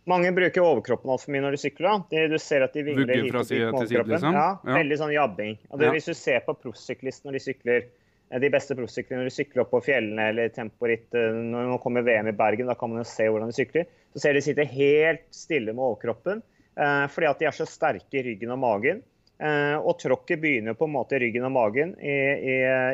Mange 0.05 0.29
bruker 0.35 0.61
overkroppen 0.61 1.09
altfor 1.09 1.33
mye 1.33 1.41
når 1.45 1.55
de 1.55 1.59
sykler. 1.63 2.03
De, 2.11 2.25
du 2.29 2.35
ser 2.41 2.65
at 2.67 2.75
de 2.75 2.83
vingler 2.85 3.23
hit 3.23 3.31
og 3.31 3.47
dit 3.47 3.55
med 3.55 3.69
overkroppen. 3.71 3.87
side, 3.87 4.09
liksom? 4.11 4.35
Ja, 4.37 4.49
Ja. 4.61 4.75
Veldig 4.77 4.97
sånn 5.01 5.13
jabbing. 5.15 5.55
Det, 5.63 5.85
Ja. 5.85 5.93
Hvis 5.95 6.09
du 6.11 6.13
ser 6.13 6.43
på 6.45 6.53
proffsyklistene 6.59 7.31
når 7.31 7.39
de 7.39 7.43
sykler, 7.45 7.87
de 8.41 8.49
beste 8.49 8.75
proffsyklene 8.75 9.21
når 9.21 9.29
de 9.29 9.35
sykler 9.35 9.61
opp 9.63 9.71
på 9.75 9.83
fjellene 9.85 10.29
eller 10.31 10.49
temporitt 10.49 11.13
eh, 11.13 11.31
Når 11.35 11.69
man 11.75 11.79
kommer 11.83 12.01
VM 12.07 12.27
i 12.27 12.35
Bergen, 12.35 12.67
da 12.67 12.73
kan 12.75 12.89
man 12.89 13.03
jo 13.03 13.07
se 13.09 13.27
hvordan 13.29 13.51
de 13.51 13.57
sykler. 13.59 13.85
Så 14.15 14.23
ser 14.23 14.33
de 14.33 14.41
sitter 14.41 14.65
helt 14.65 15.25
stille 15.31 15.73
med 15.75 15.83
overkroppen 15.85 16.41
eh, 16.77 17.05
fordi 17.13 17.27
at 17.29 17.39
de 17.39 17.45
er 17.45 17.55
så 17.55 17.67
sterke 17.69 18.17
i 18.19 18.23
ryggen 18.31 18.51
og 18.55 18.59
magen. 18.63 19.03
Eh, 19.35 19.75
og 19.75 19.97
tråkket 19.99 20.39
begynner 20.39 20.77
på 20.79 20.87
en 20.87 20.93
måte 20.95 21.17
i 21.17 21.19
ryggen 21.25 21.43
og 21.43 21.51
magen, 21.51 21.89
i, 21.99 22.13
i, 22.39 22.53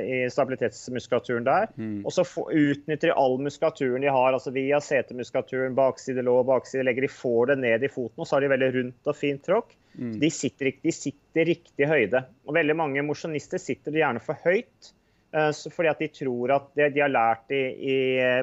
i 0.10 0.30
stabilitetsmuskulaturen 0.34 1.46
der. 1.46 1.68
Og 2.06 2.14
så 2.16 2.24
utnytter 2.26 3.12
de 3.12 3.16
all 3.18 3.38
muskulaturen 3.46 4.02
de 4.02 4.10
har, 4.10 4.34
altså 4.34 4.54
via 4.56 4.80
setemuskulaturen, 4.82 5.76
bakside 5.78 6.24
lår, 6.26 6.44
bakside 6.50 6.86
legger. 6.88 7.06
De 7.06 7.12
får 7.14 7.52
det 7.54 7.58
ned 7.62 7.84
i 7.86 7.92
foten, 7.94 8.18
og 8.24 8.28
så 8.28 8.36
har 8.38 8.46
de 8.46 8.52
veldig 8.56 8.72
rundt 8.78 9.12
og 9.14 9.18
fint 9.20 9.44
tråkk. 9.46 9.76
De, 10.22 10.30
sitter, 10.34 10.72
ikke- 10.72 10.84
de 10.88 10.92
sitter 10.96 11.46
riktig 11.46 11.88
høyde. 11.90 12.24
Og 12.48 12.56
veldig 12.56 12.76
mange 12.80 13.04
mosjonister 13.06 13.60
sitter 13.62 13.92
gjerne 14.02 14.22
for 14.24 14.38
høyt. 14.46 14.92
Eh, 15.34 15.52
fordi 15.74 15.92
at 15.92 16.04
de 16.04 16.12
tror 16.14 16.56
at 16.58 16.70
det 16.78 16.92
de 16.96 17.04
har 17.04 17.12
lært 17.14 17.52
i, 17.56 17.64
i, 17.94 17.98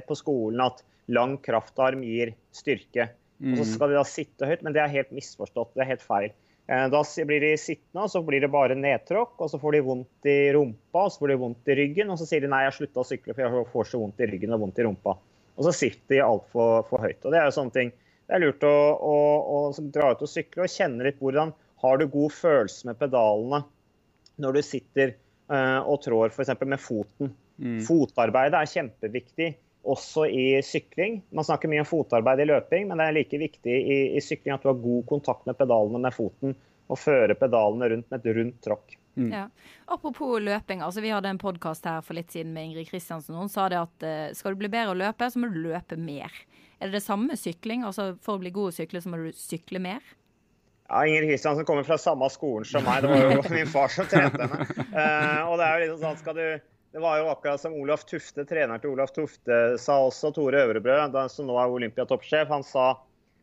på 0.08 0.16
skolen 0.18 0.62
at 0.64 0.84
lang 1.08 1.38
kraftarm 1.44 2.02
gir 2.04 2.34
styrke. 2.52 3.10
Og 3.38 3.60
så 3.60 3.64
skal 3.76 3.92
de 3.92 3.98
da 4.00 4.04
sitte 4.08 4.48
høyt, 4.50 4.64
men 4.66 4.74
det 4.74 4.82
er 4.82 4.92
helt 4.92 5.12
misforstått. 5.14 5.70
Det 5.76 5.84
er 5.84 5.92
helt 5.92 6.04
feil. 6.04 6.32
Eh, 6.66 6.88
Da 6.90 7.02
blir 7.28 7.40
de 7.40 7.52
sittende, 7.56 8.02
og 8.04 8.10
så 8.10 8.22
blir 8.26 8.42
det 8.44 8.50
bare 8.52 8.76
nedtråkk, 8.76 9.38
og 9.38 9.50
så 9.52 9.60
får 9.62 9.78
de 9.78 9.84
vondt 9.86 10.28
i 10.28 10.52
rumpa, 10.52 11.04
og 11.06 11.12
så 11.12 11.22
får 11.22 11.32
de 11.32 11.38
vondt 11.44 11.70
i 11.72 11.78
ryggen, 11.78 12.10
og 12.10 12.18
så 12.20 12.26
sier 12.28 12.44
de 12.44 12.50
nei, 12.50 12.64
jeg 12.66 12.72
har 12.72 12.78
slutta 12.80 13.04
å 13.04 13.08
sykle 13.08 13.36
for 13.36 13.46
jeg 13.46 13.70
får 13.72 13.88
så 13.92 14.02
vondt 14.02 14.20
i 14.20 14.28
ryggen 14.32 14.56
og 14.56 14.66
vondt 14.66 14.82
i 14.82 14.88
rumpa. 14.88 15.16
Og 15.58 15.64
så 15.66 15.72
sitter 15.74 16.18
de 16.18 16.20
altfor 16.22 16.84
for 16.90 17.02
høyt. 17.02 17.24
Og 17.24 17.32
det 17.32 17.40
er 17.40 17.48
jo 17.48 17.56
sånne 17.56 17.74
ting. 17.74 17.94
Det 18.28 18.36
er 18.36 18.44
lurt 18.44 18.66
å, 18.68 18.74
å, 19.00 19.16
å 19.54 19.86
dra 19.94 20.12
ut 20.12 20.22
og 20.22 20.30
sykle 20.30 20.66
og 20.66 20.74
kjenne 20.74 21.06
litt 21.06 21.22
hvordan 21.22 21.54
har 21.82 21.98
du 21.98 22.04
god 22.10 22.34
følelse 22.34 22.88
med 22.90 22.98
pedalene 23.00 23.62
når 24.42 24.58
du 24.58 24.62
sitter 24.66 25.14
eh, 25.14 25.16
og 25.48 26.02
trår 26.04 26.28
f.eks. 26.28 26.50
med 26.60 26.80
foten. 26.82 27.30
Fotarbeidet 27.86 28.58
er 28.58 28.68
kjempeviktig 28.68 29.48
også 29.88 30.26
i 30.28 30.62
sykling. 30.64 31.22
Man 31.32 31.46
snakker 31.46 31.70
mye 31.70 31.82
om 31.82 31.88
fotarbeid 31.88 32.42
i 32.42 32.48
løping, 32.48 32.88
men 32.88 33.00
det 33.00 33.08
er 33.08 33.16
like 33.16 33.40
viktig 33.40 33.76
i, 33.78 33.98
i 34.18 34.22
sykling 34.24 34.54
at 34.54 34.64
du 34.64 34.70
har 34.70 34.82
god 34.82 35.06
kontakt 35.08 35.48
med 35.48 35.58
pedalene 35.58 36.02
med 36.04 36.14
foten 36.14 36.56
og 36.88 37.00
føre 37.00 37.36
pedalene 37.38 37.90
rundt 37.92 38.10
med 38.10 38.20
et 38.20 38.36
rundt 38.38 38.60
tråkk. 38.64 38.96
Ja. 39.18 39.48
Apropos 39.90 40.38
løping. 40.40 40.82
altså 40.82 41.00
Vi 41.00 41.10
hadde 41.10 41.28
en 41.28 41.40
podkast 41.42 41.84
her 41.88 42.04
for 42.06 42.14
litt 42.14 42.30
siden 42.32 42.52
med 42.54 42.68
Ingrid 42.68 42.88
Kristiansen. 42.90 43.34
Hun 43.34 43.50
sa 43.50 43.66
det 43.68 43.80
at 43.80 44.06
uh, 44.06 44.36
skal 44.36 44.54
du 44.54 44.62
bli 44.62 44.70
bedre 44.72 44.94
å 44.94 44.98
løpe, 44.98 45.26
så 45.30 45.42
må 45.42 45.50
du 45.50 45.58
løpe 45.64 45.98
mer. 45.98 46.32
Er 46.78 46.88
det 46.88 47.00
det 47.00 47.04
samme 47.04 47.32
med 47.32 47.40
sykling? 47.40 47.82
Altså 47.86 48.12
For 48.22 48.36
å 48.36 48.42
bli 48.42 48.54
god 48.54 48.70
å 48.70 48.76
sykle, 48.78 49.02
så 49.02 49.10
må 49.10 49.18
du 49.20 49.32
sykle 49.34 49.82
mer? 49.82 50.04
Ja, 50.88 51.04
Inger 51.04 51.28
Kristiansen 51.28 51.66
kommer 51.68 51.84
fra 51.84 51.98
samme 52.00 52.30
skolen 52.32 52.64
som 52.68 52.86
meg. 52.88 53.04
Det 53.04 53.12
var 53.12 53.36
jo 53.36 53.42
min 53.58 53.70
far 53.70 53.92
som 53.92 54.08
trente 54.08 54.40
henne. 54.40 54.66
Uh, 54.88 55.42
og 55.50 55.58
det 55.60 55.66
er 55.66 55.72
jo 55.74 55.80
liksom 55.84 56.02
sånn, 56.04 56.20
skal 56.22 56.38
du 56.38 56.44
det 56.96 57.02
var 57.04 57.18
jo 57.20 57.26
akkurat 57.28 57.60
som 57.60 57.74
Olaf 57.76 58.06
Tufte, 58.08 58.46
treneren 58.48 58.80
til 58.80 58.94
Olaf 58.94 59.10
Tufte, 59.12 59.76
sa 59.76 59.98
også, 60.06 60.30
Tore 60.32 60.62
Øvrebrø, 60.64 60.96
som 61.28 61.44
nå 61.46 61.58
er 61.60 61.74
Olympiatoppsjef. 61.74 62.48
Han 62.48 62.64
sa 62.64 62.94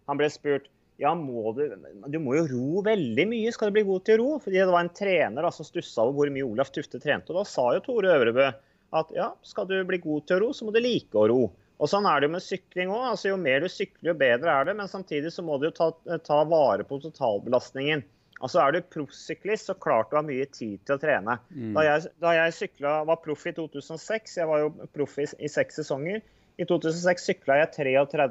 Han 0.10 0.18
ble 0.18 0.30
spurt 0.34 0.66
ja, 1.02 1.12
må 1.18 1.52
du, 1.58 1.66
du 2.08 2.18
må 2.24 2.38
jo 2.38 2.46
ro 2.48 2.82
veldig 2.86 3.26
mye, 3.28 3.52
skal 3.52 3.68
du 3.68 3.76
bli 3.76 3.84
god 3.88 4.06
til 4.08 4.16
å 4.16 4.22
ro? 4.22 4.38
Fordi 4.44 4.62
det 4.62 4.72
var 4.72 4.86
en 4.86 4.94
trener 4.96 5.44
da, 5.44 5.52
som 5.52 5.68
stussa 5.68 6.06
over 6.06 6.16
hvor 6.16 6.32
mye 6.32 6.46
Olaf 6.48 6.72
Tufte 6.72 7.02
trente. 7.04 7.34
Og 7.34 7.42
da 7.42 7.44
sa 7.50 7.66
jo 7.76 7.84
Tore 7.84 8.14
Øvrebø 8.16 8.48
at 8.96 9.12
ja, 9.16 9.30
skal 9.44 9.68
du 9.68 9.76
bli 9.88 10.00
god 10.04 10.28
til 10.28 10.38
å 10.38 10.46
ro, 10.46 10.54
så 10.56 10.68
må 10.68 10.72
du 10.72 10.80
like 10.80 11.20
å 11.20 11.28
ro. 11.32 11.42
Og 11.76 11.92
sånn 11.92 12.08
er 12.08 12.22
det 12.22 12.30
jo 12.30 12.36
med 12.38 12.44
sykling 12.46 12.92
òg. 12.94 13.06
Altså, 13.12 13.30
jo 13.32 13.40
mer 13.42 13.64
du 13.64 13.70
sykler, 13.72 14.12
jo 14.12 14.18
bedre 14.20 14.52
er 14.52 14.70
det. 14.70 14.76
Men 14.80 14.92
samtidig 14.92 15.34
så 15.36 15.44
må 15.46 15.58
du 15.62 15.70
ta, 15.76 15.90
ta 16.24 16.44
vare 16.48 16.86
på 16.88 17.02
totalbelastningen. 17.04 18.06
Altså 18.44 18.60
Er 18.62 18.76
du 18.76 18.82
proffsyklist, 18.92 19.70
så 19.70 19.76
klart 19.80 20.10
du 20.12 20.18
har 20.18 20.26
mye 20.28 20.46
tid 20.52 20.82
til 20.86 20.98
å 20.98 21.02
trene. 21.02 21.38
Da 21.76 21.86
jeg, 21.86 22.10
da 22.22 22.34
jeg 22.36 22.56
sykla, 22.58 22.98
var 23.08 23.22
proff 23.24 23.46
i 23.48 23.54
2006, 23.56 24.38
jeg 24.42 24.50
var 24.50 24.66
jo 24.66 24.74
proff 24.96 25.16
i, 25.24 25.28
i 25.40 25.52
seks 25.52 25.80
sesonger, 25.80 26.20
i 26.60 26.68
2006 26.68 27.26
sykla 27.30 27.58
jeg 27.62 27.72
33 27.76 28.28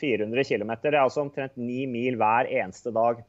400 0.00 0.44
km. 0.48 0.72
Det 0.80 0.92
er 0.92 1.02
altså 1.02 1.22
omtrent 1.24 1.54
ni 1.60 1.84
mil 1.88 2.18
hver 2.20 2.48
eneste 2.48 2.92
dag. 2.92 3.22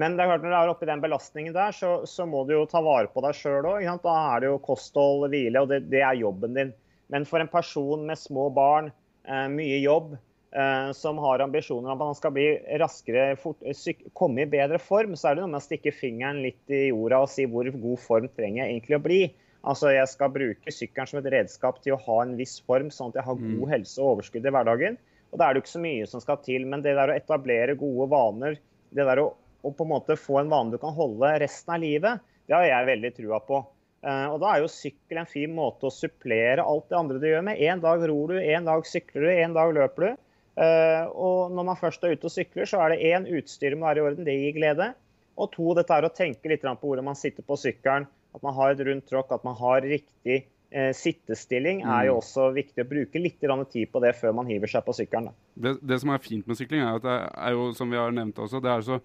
Men 0.00 0.16
det 0.16 0.24
er 0.24 0.30
klart 0.30 0.44
når 0.44 0.52
du 0.52 0.56
er 0.56 0.70
oppe 0.72 0.86
i 0.86 0.92
den 0.92 1.02
belastningen 1.04 1.56
der, 1.56 1.74
så, 1.76 1.90
så 2.08 2.24
må 2.28 2.46
du 2.48 2.54
jo 2.54 2.64
ta 2.68 2.80
vare 2.84 3.10
på 3.12 3.24
deg 3.24 3.36
sjøl 3.36 3.68
òg. 3.74 3.84
Da 4.04 4.14
er 4.32 4.44
det 4.44 4.48
jo 4.48 4.62
kosthold, 4.64 5.26
hvile, 5.32 5.60
og 5.60 5.72
det, 5.72 5.82
det 5.92 6.00
er 6.00 6.20
jobben 6.20 6.56
din. 6.56 6.72
Men 7.12 7.28
for 7.28 7.44
en 7.44 7.50
person 7.52 8.06
med 8.08 8.20
små 8.20 8.48
barn, 8.56 8.88
mye 9.52 9.78
jobb, 9.82 10.14
eh, 10.56 10.90
som 10.96 11.20
har 11.22 11.44
ambisjoner 11.44 11.90
om 11.90 11.94
at 11.94 12.10
man 12.10 12.18
skal 12.18 12.34
bli 12.36 12.48
raskere, 12.82 13.36
fort, 13.40 13.62
syk, 13.76 14.04
komme 14.18 14.44
i 14.44 14.50
bedre 14.50 14.80
form, 14.82 15.16
så 15.16 15.30
er 15.30 15.38
det 15.38 15.44
noe 15.44 15.52
med 15.54 15.62
å 15.62 15.66
stikke 15.66 15.94
fingeren 15.94 16.42
litt 16.44 16.72
i 16.72 16.88
jorda 16.90 17.22
og 17.24 17.32
si 17.32 17.46
hvor 17.50 17.70
god 17.70 18.02
form 18.02 18.28
trenger 18.32 18.64
jeg 18.64 18.74
egentlig 18.74 18.98
å 18.98 19.06
bli. 19.06 19.22
Altså 19.62 19.92
Jeg 19.94 20.10
skal 20.10 20.32
bruke 20.34 20.74
sykkelen 20.74 21.08
som 21.08 21.20
et 21.20 21.30
redskap 21.30 21.78
til 21.84 21.94
å 21.94 22.02
ha 22.02 22.18
en 22.24 22.34
viss 22.38 22.56
form, 22.66 22.90
sånn 22.90 23.12
at 23.12 23.20
jeg 23.20 23.28
har 23.28 23.42
god 23.42 23.68
helse 23.76 24.00
og 24.02 24.16
overskudd 24.16 24.48
i 24.48 24.54
hverdagen. 24.54 24.98
Og 25.32 25.38
Da 25.38 25.46
er 25.46 25.54
det 25.54 25.60
jo 25.60 25.64
ikke 25.64 25.76
så 25.76 25.84
mye 25.84 26.08
som 26.10 26.22
skal 26.24 26.40
til. 26.44 26.66
Men 26.68 26.82
det 26.84 26.96
der 26.98 27.12
å 27.12 27.16
etablere 27.16 27.78
gode 27.78 28.08
vaner, 28.10 28.58
det 28.90 29.06
der 29.06 29.22
å, 29.22 29.28
å 29.62 29.70
på 29.70 29.86
en 29.86 29.92
måte 29.94 30.18
få 30.18 30.42
en 30.42 30.50
vane 30.50 30.74
du 30.74 30.80
kan 30.82 30.96
holde 30.96 31.30
resten 31.44 31.76
av 31.76 31.84
livet, 31.84 32.26
det 32.50 32.58
har 32.58 32.66
jeg 32.66 32.90
veldig 32.90 33.12
trua 33.16 33.38
på. 33.46 33.62
Eh, 34.02 34.26
og 34.32 34.40
Da 34.42 34.50
er 34.52 34.64
jo 34.64 34.70
sykkel 34.72 35.20
en 35.22 35.30
fin 35.30 35.52
måte 35.54 35.86
å 35.86 35.94
supplere 35.94 36.64
alt 36.66 36.88
det 36.90 36.98
andre 36.98 37.20
du 37.22 37.28
gjør 37.28 37.44
med. 37.46 37.60
En 37.62 37.82
dag 37.82 38.02
ror 38.10 38.34
du, 38.34 38.38
en 38.40 38.68
dag 38.68 38.86
sykler 38.88 39.28
du, 39.28 39.30
en 39.32 39.56
dag 39.56 39.74
løper 39.76 40.08
du. 40.08 40.22
Eh, 40.62 41.04
og 41.14 41.54
når 41.54 41.68
man 41.70 41.78
først 41.80 42.02
er 42.04 42.16
ute 42.16 42.28
og 42.28 42.34
sykler, 42.34 42.68
så 42.68 42.82
er 42.82 42.92
det 42.92 43.12
én, 43.12 43.28
utstyret 43.38 43.78
må 43.78 43.88
være 43.88 44.02
i 44.02 44.06
orden, 44.08 44.26
det 44.26 44.34
gir 44.36 44.56
glede. 44.58 44.90
Og 45.40 45.52
to, 45.54 45.70
dette 45.78 45.94
er 45.94 46.04
å 46.04 46.12
tenke 46.12 46.50
litt 46.50 46.66
på 46.66 46.88
hvordan 46.88 47.08
man 47.08 47.18
sitter 47.18 47.46
på 47.46 47.56
sykkelen. 47.56 48.08
At 48.32 48.42
man 48.44 48.56
har 48.56 48.72
et 48.72 48.82
rundt 48.84 49.06
tråkk, 49.08 49.32
at 49.32 49.46
man 49.46 49.56
har 49.58 49.84
riktig 49.84 50.42
eh, 50.72 50.92
sittestilling, 50.96 51.82
er 51.84 52.08
jo 52.08 52.18
også 52.18 52.50
viktig 52.56 52.84
å 52.84 52.88
bruke 52.88 53.20
litt 53.20 53.40
tid 53.40 53.90
på 53.92 54.02
det 54.02 54.14
før 54.18 54.36
man 54.36 54.48
hiver 54.48 54.70
seg 54.72 54.84
på 54.86 54.94
sykkelen. 54.96 55.32
Det, 55.54 55.76
det 55.80 56.00
som 56.00 56.12
er 56.12 56.24
fint 56.24 56.46
med 56.48 56.58
sykling, 56.58 56.82
er 56.82 56.96
at 56.96 57.06
det 57.06 57.18
er 57.20 57.56
jo, 57.56 57.70
som 57.76 57.92
vi 57.92 58.00
har 58.00 58.12
nevnt 58.12 58.40
også, 58.40 58.60
det 58.64 58.72
er 58.72 58.86
så 58.86 59.00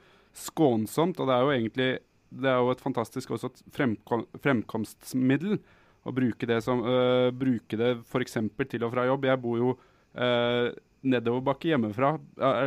skånsomt. 0.48 1.20
Og 1.20 1.28
det 1.28 1.36
er 1.36 1.44
jo 1.44 1.56
egentlig 1.56 1.92
det 2.30 2.50
er 2.52 2.60
jo 2.60 2.72
et 2.74 2.84
fantastisk 2.84 3.32
også 3.36 3.52
fremkom, 3.76 4.26
fremkomstmiddel 4.44 5.60
å 6.08 6.13
bruke 6.16 6.48
det 6.50 6.60
som 6.63 6.84
øh, 6.88 7.30
bruke 7.36 7.80
det 7.80 7.94
f.eks. 8.08 8.40
til 8.70 8.86
og 8.88 8.94
fra 8.94 9.06
jobb. 9.08 9.28
Jeg 9.28 9.42
bor 9.44 9.60
jo 9.60 9.72
øh, 10.16 10.72
nedoverbakke 11.08 11.72
hjemmefra. 11.74 12.16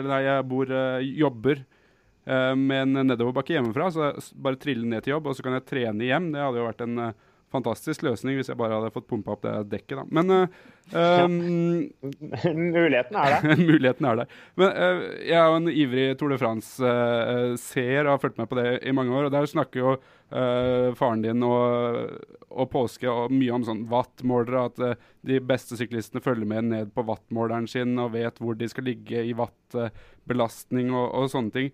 Nei, 0.06 0.22
jeg 0.26 0.46
bor 0.50 0.72
øh, 0.76 1.06
jobber 1.18 1.62
øh, 1.62 2.54
med 2.58 2.82
en 2.84 3.06
nedoverbakke 3.08 3.56
hjemmefra, 3.56 3.90
så 3.92 4.06
jeg 4.10 4.26
bare 4.44 4.60
trille 4.60 4.88
ned 4.88 5.04
til 5.04 5.16
jobb, 5.16 5.30
og 5.30 5.36
så 5.36 5.46
kan 5.46 5.56
jeg 5.56 5.68
trene 5.68 6.08
hjem. 6.08 6.30
Det 6.34 6.44
hadde 6.44 6.60
jo 6.60 6.68
vært 6.68 6.84
en 6.86 7.04
øh, 7.08 7.12
fantastisk 7.50 8.04
løsning 8.06 8.38
hvis 8.38 8.50
jeg 8.52 8.58
bare 8.60 8.76
hadde 8.78 8.92
fått 8.94 9.08
pumpa 9.10 9.34
opp 9.34 9.42
det 9.46 9.54
dekket, 9.72 9.98
da. 9.98 10.04
Men 10.10 10.34
øh, 10.36 10.60
øhm, 10.94 11.90
Muligheten 12.74 13.18
er 13.18 13.34
der. 13.36 13.50
Muligheten 13.70 14.08
er 14.10 14.22
der. 14.22 14.38
Men 14.60 14.72
uh, 14.76 15.02
jeg 15.26 15.36
er 15.38 15.50
jo 15.50 15.60
en 15.60 15.72
ivrig 15.72 16.06
Tour 16.20 16.34
de 16.34 16.40
France-seer 16.40 18.06
og 18.06 18.14
har 18.14 18.24
fulgt 18.24 18.40
med 18.40 18.50
på 18.50 18.58
det 18.60 18.68
i 18.86 18.94
mange 18.96 19.14
år. 19.16 19.28
og 19.28 19.34
Der 19.34 19.50
snakker 19.50 19.82
jo 19.82 19.94
eh, 20.30 20.94
faren 20.98 21.22
din 21.24 21.42
og, 21.46 22.16
og 22.50 22.70
påske 22.72 23.10
og 23.10 23.32
mye 23.34 23.54
om 23.54 23.66
sånn 23.66 23.84
wattmålere. 23.90 24.64
At 24.70 24.82
eh, 24.84 25.06
de 25.26 25.40
beste 25.44 25.78
syklistene 25.80 26.22
følger 26.24 26.48
med 26.48 26.70
ned 26.70 26.92
på 26.94 27.04
wattmåleren 27.08 27.68
sin 27.70 27.98
og 28.00 28.14
vet 28.16 28.40
hvor 28.42 28.58
de 28.58 28.68
skal 28.70 28.88
ligge 28.90 29.24
i 29.26 29.36
wattbelastning 29.36 30.92
og, 30.94 31.06
og 31.18 31.30
sånne 31.32 31.56
ting. 31.56 31.72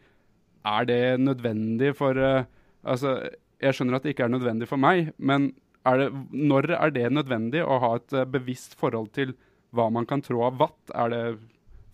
Er 0.66 0.88
det 0.88 1.02
nødvendig 1.22 1.94
for 1.98 2.18
eh, 2.18 2.46
Altså, 2.86 3.16
jeg 3.58 3.74
skjønner 3.74 3.96
at 3.96 4.04
det 4.04 4.12
ikke 4.12 4.28
er 4.28 4.30
nødvendig 4.30 4.68
for 4.70 4.78
meg, 4.78 5.08
men 5.18 5.48
er 5.86 6.00
det, 6.02 6.08
når 6.32 6.70
er 6.76 6.90
det 6.94 7.10
nødvendig 7.14 7.62
å 7.64 7.78
ha 7.82 7.92
et 7.98 8.12
eh, 8.12 8.24
bevisst 8.24 8.74
forhold 8.80 9.12
til 9.16 9.34
hva 9.76 9.88
man 9.92 10.06
kan 10.08 10.22
trå 10.24 10.42
av 10.46 10.58
watt? 10.60 10.80
Er 10.94 11.12
det 11.12 11.22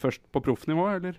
først 0.03 0.25
på 0.33 0.43
proffnivå, 0.45 0.89
eller? 0.97 1.19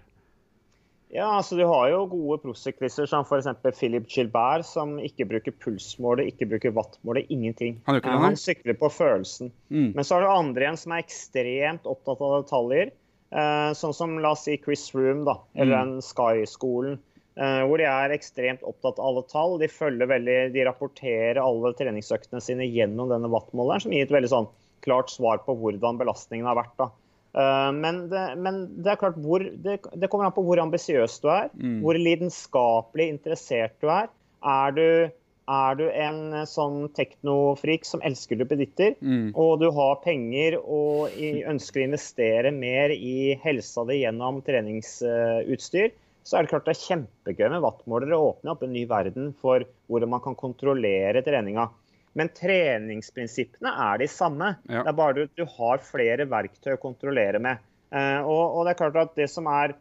Ja, 1.13 1.27
altså 1.37 1.55
Du 1.59 1.61
har 1.69 1.91
jo 1.91 2.07
gode 2.09 2.39
proffsyklister 2.41 3.05
som 3.05 3.21
f.eks. 3.27 3.45
Philip 3.77 4.07
Gilbert, 4.09 4.65
som 4.65 4.95
ikke 4.97 5.27
bruker 5.29 5.53
pulsmålet, 5.61 6.31
ikke 6.31 6.47
bruker 6.49 6.73
wattmålet, 6.73 7.29
ingenting. 7.29 7.75
Han 7.85 7.99
det. 8.01 8.15
Han 8.23 8.37
sykler 8.39 8.73
på 8.81 8.89
følelsen. 8.89 9.51
Mm. 9.69 9.91
Men 9.93 10.01
så 10.03 10.15
har 10.17 10.25
du 10.25 10.31
andre 10.33 10.65
igjen 10.65 10.79
som 10.81 10.95
er 10.95 11.03
ekstremt 11.05 11.85
opptatt 11.85 12.23
av 12.25 12.39
detaljer. 12.41 12.89
Eh, 13.33 13.69
sånn 13.77 13.93
som 13.93 14.17
la 14.21 14.31
oss 14.33 14.47
si 14.47 14.57
Chris 14.61 14.87
Room, 14.95 15.21
da, 15.29 15.37
eller 15.53 15.75
Mm. 15.75 15.93
den 15.93 16.01
Sky-skolen. 16.01 16.97
Eh, 17.37 17.61
hvor 17.67 17.81
de 17.81 17.87
er 17.89 18.13
ekstremt 18.15 18.65
opptatt 18.67 18.99
av 18.99 19.07
alle 19.11 19.23
tall. 19.31 19.55
De 19.61 19.69
veldig, 19.69 20.39
de 20.53 20.65
rapporterer 20.67 21.41
alle 21.41 21.73
treningsøktene 21.79 22.41
sine 22.43 22.67
gjennom 22.67 23.09
denne 23.13 23.31
wattmåleren, 23.33 23.81
som 23.85 23.95
gir 23.95 24.05
et 24.07 24.13
veldig 24.13 24.31
sånn 24.33 24.51
klart 24.83 25.09
svar 25.13 25.39
på 25.45 25.55
hvordan 25.55 25.97
belastningen 26.01 26.45
har 26.49 26.59
vært. 26.59 26.85
Eh, 27.33 27.71
Men 27.73 28.07
det, 28.11 28.35
men 28.37 28.61
det 28.83 28.91
er 28.93 29.01
klart 29.01 29.17
hvor, 29.17 29.39
det, 29.41 29.79
det 29.95 30.09
kommer 30.11 30.27
an 30.29 30.35
på 30.35 30.43
hvor 30.45 30.59
ambisiøs 30.61 31.19
du 31.23 31.29
er, 31.33 31.49
hvor 31.81 31.95
lidenskapelig 31.97 33.09
interessert 33.15 33.73
du 33.81 33.89
er. 33.89 34.09
Er 34.43 34.71
du, 34.75 35.09
er 35.47 35.75
du 35.79 35.85
en 35.89 36.33
eh, 36.35 36.45
sånn 36.45 36.89
teknofrik 36.93 37.87
som 37.87 38.03
elsker 38.03 38.35
duppeditter, 38.43 38.93
og 39.39 39.59
du 39.63 39.69
har 39.71 40.01
penger 40.03 40.59
og 40.61 41.15
ønsker 41.47 41.79
å 41.81 41.87
investere 41.87 42.51
mer 42.51 42.91
i 42.91 43.39
helsa 43.41 43.85
di 43.87 44.01
gjennom 44.03 44.41
treningsutstyr, 44.43 45.93
så 46.23 46.37
er 46.37 46.45
det 46.45 46.53
klart 46.53 46.67
det 46.67 46.75
er 46.75 46.81
kjempegøy 46.81 47.47
med 47.51 47.63
wattmålere. 47.65 48.17
å 48.17 48.33
åpne 48.33 48.53
opp 48.53 48.63
en 48.63 48.73
ny 48.73 48.85
verden 48.89 49.31
for 49.39 49.65
hvordan 49.91 50.13
man 50.13 50.23
kan 50.23 50.37
kontrollere 50.39 51.23
treninga. 51.25 51.69
Men 52.13 52.29
treningsprinsippene 52.37 53.71
er 53.87 54.03
de 54.03 54.07
samme. 54.11 54.53
Ja. 54.69 54.83
Det 54.83 54.91
er 54.91 54.99
bare 54.99 55.25
at 55.27 55.39
du 55.39 55.45
har 55.57 55.81
flere 55.83 56.27
verktøy 56.29 56.75
å 56.75 56.81
kontrollere 56.81 57.41
med. 57.41 57.63
Eh, 57.93 58.21
og, 58.21 58.43
og 58.59 58.65
det 58.65 58.73
er 58.73 58.81
klart 58.83 59.01
at 59.01 59.17
det 59.17 59.27
som 59.33 59.49
er 59.49 59.75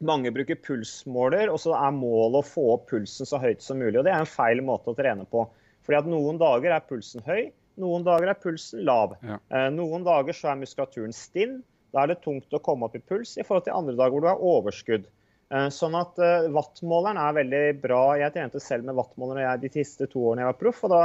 mange 0.00 0.32
bruker 0.34 0.58
pulsmåler, 0.64 1.50
og 1.52 1.60
så 1.60 1.74
er 1.76 1.94
målet 1.94 2.40
å 2.40 2.46
få 2.46 2.66
opp 2.74 2.86
pulsen 2.90 3.28
så 3.28 3.40
høyt 3.40 3.62
som 3.62 3.78
mulig. 3.80 3.98
og 4.00 4.06
Det 4.06 4.12
er 4.12 4.24
en 4.24 4.28
feil 4.28 4.62
måte 4.64 4.92
å 4.92 4.98
trene 4.98 5.26
på. 5.28 5.46
Fordi 5.86 6.00
at 6.00 6.10
Noen 6.10 6.40
dager 6.40 6.74
er 6.74 6.86
pulsen 6.88 7.24
høy, 7.26 7.50
noen 7.80 8.04
dager 8.04 8.32
er 8.32 8.40
pulsen 8.40 8.84
lav. 8.84 9.14
Ja. 9.24 9.38
Eh, 9.48 9.68
noen 9.72 10.04
dager 10.06 10.36
så 10.36 10.50
er 10.52 10.60
muskulaturen 10.60 11.14
stinn. 11.16 11.60
Da 11.94 12.04
er 12.04 12.12
det 12.12 12.20
tungt 12.24 12.52
å 12.54 12.62
komme 12.62 12.86
opp 12.86 12.96
i 12.98 13.02
puls 13.02 13.36
i 13.38 13.44
forhold 13.46 13.66
til 13.66 13.74
andre 13.76 13.96
dager 13.98 14.14
hvor 14.14 14.24
du 14.24 14.30
har 14.30 14.44
overskudd. 14.52 15.08
Eh, 15.50 15.68
Sånn 15.74 15.96
at 15.98 16.18
eh, 16.22 16.46
Wattmåleren 16.54 17.18
er 17.18 17.34
veldig 17.40 17.64
bra. 17.82 18.02
Jeg 18.20 18.34
trente 18.36 18.60
selv 18.62 18.86
med 18.86 18.94
wattmåler 18.98 19.42
jeg- 19.42 19.60
de 19.64 19.70
siste 19.80 20.06
to 20.10 20.20
årene 20.30 20.44
jeg 20.44 20.52
var 20.52 20.60
proff. 20.60 20.84
og 20.84 20.90
da, 20.94 21.00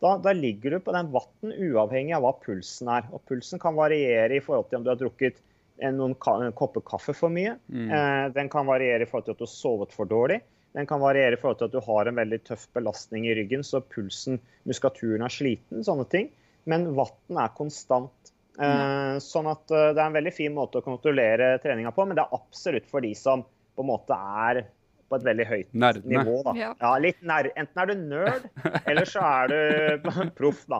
da, 0.00 0.16
da 0.18 0.32
ligger 0.32 0.70
du 0.76 0.78
på 0.80 0.94
den 0.96 1.10
watten 1.12 1.52
uavhengig 1.52 2.16
av 2.16 2.22
hva 2.24 2.32
pulsen 2.40 2.88
er. 2.88 3.04
Og 3.12 3.20
Pulsen 3.28 3.60
kan 3.60 3.76
variere 3.76 4.36
i 4.36 4.40
forhold 4.40 4.70
til 4.70 4.78
om 4.80 4.84
du 4.86 4.90
har 4.90 4.96
drukket 5.00 5.36
en, 5.80 5.96
noen 5.96 6.14
kopper 6.16 6.80
kaffe 6.84 7.14
for 7.16 7.28
mye. 7.32 7.58
Mm. 7.72 8.32
den 8.34 8.48
kan 8.52 8.66
variere 8.66 9.02
i 9.02 9.08
forhold 9.08 9.24
til 9.24 9.32
at 9.32 9.38
du 9.38 9.44
har 9.46 9.52
sovet 9.52 9.92
for 9.92 10.04
dårlig. 10.08 10.40
Den 10.76 10.86
kan 10.86 11.00
variere 11.00 11.32
i 11.34 11.40
forhold 11.40 11.58
til 11.58 11.68
at 11.70 11.72
du 11.72 11.80
har 11.80 12.06
en 12.06 12.14
veldig 12.20 12.38
tøff 12.44 12.66
belastning 12.76 13.24
i 13.26 13.34
ryggen, 13.34 13.64
så 13.66 13.80
pulsen, 13.82 14.38
muskulaturen 14.68 15.24
er 15.24 15.32
sliten. 15.32 15.82
Sånne 15.84 16.04
ting. 16.08 16.28
Men 16.68 16.94
watten 16.94 17.36
er 17.40 17.48
konstant. 17.56 18.12
Mm. 18.60 19.16
sånn 19.24 19.46
at 19.48 19.70
eh, 19.72 19.92
det 19.94 20.00
er 20.02 20.06
en 20.10 20.12
veldig 20.18 20.32
fin 20.36 20.52
måte 20.52 20.80
å 20.80 20.84
kontrollere 20.84 21.54
treninga 21.62 21.94
på, 21.96 22.04
men 22.06 22.18
det 22.18 22.26
er 22.26 22.34
absolutt 22.36 22.84
for 22.90 23.00
de 23.00 23.14
som 23.16 23.44
på 23.76 23.84
en 23.84 23.90
måte 23.90 24.16
er 24.16 24.62
på 25.10 25.18
et 25.18 25.24
veldig 25.26 25.44
høyt 25.48 25.72
Nerdene. 25.74 26.20
nivå. 26.20 26.36
Da. 26.46 26.52
Ja. 26.54 26.68
Ja, 26.78 26.90
litt 27.02 27.18
nær. 27.26 27.48
Enten 27.58 27.80
er 27.82 27.88
du 27.90 27.94
nerd, 27.98 28.44
eller 28.86 29.08
så 29.10 29.22
er 29.26 29.50
du 29.50 30.10
proff, 30.38 30.60
da. 30.70 30.78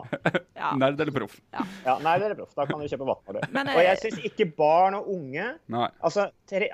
Ja. 0.55 0.69
Nerd 0.79 1.01
eller 1.03 1.11
proff? 1.17 1.33
Ja, 1.51 1.97
nerd 1.99 2.21
eller 2.21 2.35
er 2.37 2.39
proff. 2.39 2.53
Da 2.55 2.63
kan 2.69 2.79
du 2.79 2.87
kjøpe 2.87 3.07
wattmåler. 3.09 3.43
Jeg... 3.49 3.65
Og 3.75 3.81
eh, 3.81 3.87
jeg 3.89 3.99
syns 4.05 4.21
ikke 4.31 4.47
barn 4.55 4.95
og 5.01 5.09
unge 5.11 5.49
Nei. 5.75 5.89
Altså, 5.99 6.29
tre, 6.47 6.69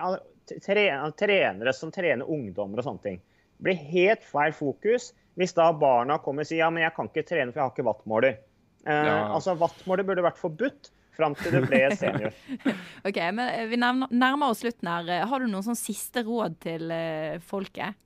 tre, 0.67 0.83
trenere 1.17 1.73
som 1.73 1.89
trener 1.95 2.29
ungdommer 2.29 2.83
og 2.83 2.89
sånne 2.91 3.03
ting. 3.07 3.17
Blir 3.65 3.79
helt 3.89 4.21
feil 4.29 4.53
fokus 4.53 5.09
hvis 5.37 5.53
da 5.57 5.71
barna 5.73 6.19
kommer 6.21 6.45
og 6.45 6.49
sier 6.49 6.61
ja, 6.63 6.69
men 6.73 6.81
jeg 6.85 6.93
kan 6.95 7.09
ikke 7.09 7.25
trene 7.29 7.49
for 7.53 7.61
jeg 7.63 7.65
har 7.65 7.73
ikke 7.73 7.87
wattmåler. 7.89 8.37
Eh, 8.85 9.01
Ja. 9.09 9.17
Altså, 9.33 9.57
Wattmåler 9.57 10.05
burde 10.05 10.23
vært 10.29 10.37
forbudt 10.39 10.91
fram 11.17 11.35
til 11.37 11.57
du 11.57 11.65
ble 11.67 11.83
senior. 11.97 12.35
OK, 13.07 13.19
men 13.33 13.45
eh, 13.49 13.65
vi 13.71 13.79
nærmer, 13.81 14.11
nærmer 14.13 14.53
oss 14.53 14.61
slutten 14.63 14.89
her. 14.91 15.09
Eh, 15.17 15.25
Har 15.27 15.41
du 15.43 15.49
noen 15.49 15.65
sånn 15.65 15.79
siste 15.79 16.23
råd 16.27 16.59
til 16.63 16.93
eh, 16.93 17.39
folket? 17.43 17.97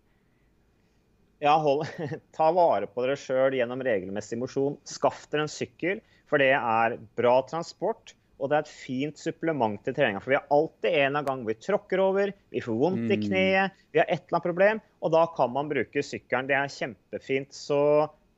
Ja, 1.41 1.55
hold, 1.57 1.87
Ta 2.37 2.51
vare 2.53 2.87
på 2.89 3.03
dere 3.05 3.17
sjøl 3.17 3.57
gjennom 3.57 3.81
regelmessig 3.85 4.37
mosjon. 4.41 4.77
Skaff 4.87 5.25
dere 5.31 5.47
en 5.47 5.51
sykkel, 5.51 6.01
for 6.29 6.41
det 6.41 6.53
er 6.57 6.97
bra 7.17 7.39
transport. 7.49 8.15
Og 8.41 8.49
det 8.49 8.57
er 8.57 8.63
et 8.65 8.73
fint 8.73 9.19
supplement 9.21 9.77
til 9.85 9.93
treninga. 9.93 10.21
For 10.23 10.33
vi 10.33 10.37
har 10.39 10.47
alltid 10.53 10.95
en 11.03 11.19
av 11.19 11.27
gang 11.27 11.43
vi 11.45 11.53
tråkker 11.61 12.01
over, 12.01 12.31
vi 12.49 12.63
får 12.65 12.77
vondt 12.79 13.13
i 13.13 13.19
kneet, 13.21 13.75
vi 13.93 14.01
har 14.01 14.07
et 14.09 14.23
eller 14.23 14.39
annet 14.39 14.47
problem. 14.47 14.81
Og 15.05 15.13
da 15.13 15.27
kan 15.35 15.51
man 15.53 15.69
bruke 15.69 16.01
sykkelen. 16.05 16.49
Det 16.49 16.57
er 16.57 16.73
kjempefint. 16.73 17.53
Så 17.53 17.77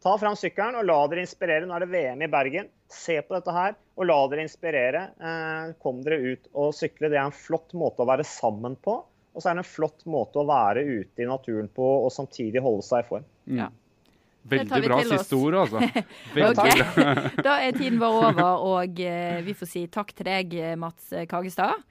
ta 0.03 0.17
fram 0.19 0.35
sykkelen 0.35 0.75
og 0.81 0.89
la 0.89 0.97
dere 1.07 1.23
inspirere. 1.23 1.63
Nå 1.67 1.77
er 1.77 1.85
det 1.85 1.93
VM 1.93 2.25
i 2.27 2.31
Bergen. 2.35 2.67
Se 2.93 3.17
på 3.25 3.35
dette 3.35 3.53
her 3.55 3.75
og 3.97 4.07
la 4.09 4.17
dere 4.31 4.45
inspirere. 4.47 5.03
Eh, 5.17 5.73
kom 5.83 6.01
dere 6.05 6.33
ut 6.33 6.49
og 6.53 6.73
sykle. 6.77 7.09
Det 7.11 7.19
er 7.19 7.27
en 7.27 7.35
flott 7.35 7.73
måte 7.77 8.03
å 8.03 8.09
være 8.09 8.25
sammen 8.27 8.77
på. 8.81 8.99
Og 9.33 9.41
så 9.41 9.49
er 9.49 9.57
det 9.57 9.63
en 9.63 9.71
flott 9.71 10.03
måte 10.09 10.41
å 10.41 10.47
være 10.47 10.83
ute 10.85 11.23
i 11.23 11.29
naturen 11.29 11.69
på 11.73 11.87
og 12.03 12.11
samtidig 12.13 12.61
holde 12.61 12.85
seg 12.85 13.01
i 13.01 13.07
form. 13.07 13.25
Ja. 13.59 13.69
Veldig 14.43 14.81
bra 14.83 14.99
siste 15.07 15.39
ord, 15.39 15.55
altså. 15.61 16.03
Veldig 16.35 16.65
bra. 16.97 17.13
Da 17.47 17.55
er 17.63 17.77
tiden 17.77 18.01
vår 18.01 18.19
over, 18.29 18.65
og 18.75 19.01
eh, 19.01 19.39
vi 19.45 19.55
får 19.57 19.71
si 19.71 19.85
takk 19.91 20.13
til 20.13 20.29
deg, 20.29 20.57
Mats 20.81 21.13
Kagestad. 21.31 21.81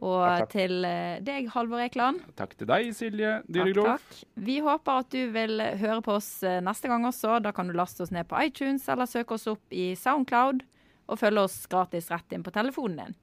Og 0.00 0.22
Takk, 0.24 0.38
takk. 0.40 0.52
til 0.54 0.86
eh, 0.88 1.18
deg, 1.22 1.48
Halvor 1.52 1.82
Ekeland. 1.84 2.22
Takk 2.38 2.54
til 2.58 2.68
deg, 2.70 2.88
Silje 2.96 3.34
Takk, 3.44 3.74
takk. 3.76 4.20
Vi 4.40 4.56
håper 4.64 5.02
at 5.02 5.10
du 5.12 5.20
vil 5.34 5.60
høre 5.82 6.00
på 6.02 6.16
oss 6.16 6.30
eh, 6.46 6.62
neste 6.64 6.88
gang 6.90 7.04
også. 7.06 7.36
Da 7.44 7.52
kan 7.54 7.68
du 7.68 7.76
laste 7.76 8.02
oss 8.02 8.14
ned 8.14 8.26
på 8.30 8.40
iTunes 8.42 8.88
eller 8.90 9.10
søke 9.10 9.36
oss 9.36 9.46
opp 9.52 9.74
i 9.74 9.92
Soundcloud. 9.98 10.64
Og 11.12 11.20
følge 11.20 11.44
oss 11.44 11.58
gratis 11.70 12.08
rett 12.10 12.32
inn 12.32 12.44
på 12.46 12.54
telefonen 12.54 13.02
din. 13.02 13.18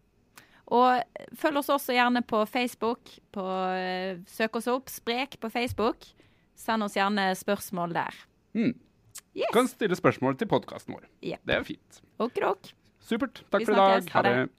Og 0.70 1.02
følg 1.42 1.58
oss 1.64 1.72
også 1.74 1.96
gjerne 1.96 2.22
på 2.30 2.44
Facebook. 2.46 3.16
På, 3.34 3.46
eh, 3.74 4.20
søk 4.30 4.60
oss 4.62 4.70
opp 4.70 4.92
Sprek 4.94 5.40
på 5.42 5.50
Facebook. 5.50 6.06
Send 6.60 6.86
oss 6.86 6.96
gjerne 7.00 7.32
spørsmål 7.40 7.96
der. 7.98 8.22
Mm. 8.54 8.76
Yes. 9.36 9.50
Kan 9.54 9.68
stille 9.72 9.98
spørsmål 9.98 10.38
til 10.38 10.48
podkasten 10.52 10.96
vår. 10.96 11.10
Yep. 11.24 11.42
Det 11.48 11.56
er 11.56 11.66
fint. 11.66 12.02
Okidok. 12.20 12.72
Supert. 13.00 13.44
Takk 13.50 13.64
Vi 13.64 13.70
for 13.70 13.74
i 13.74 13.80
dag. 13.80 14.10
Ha 14.14 14.24
det. 14.28 14.50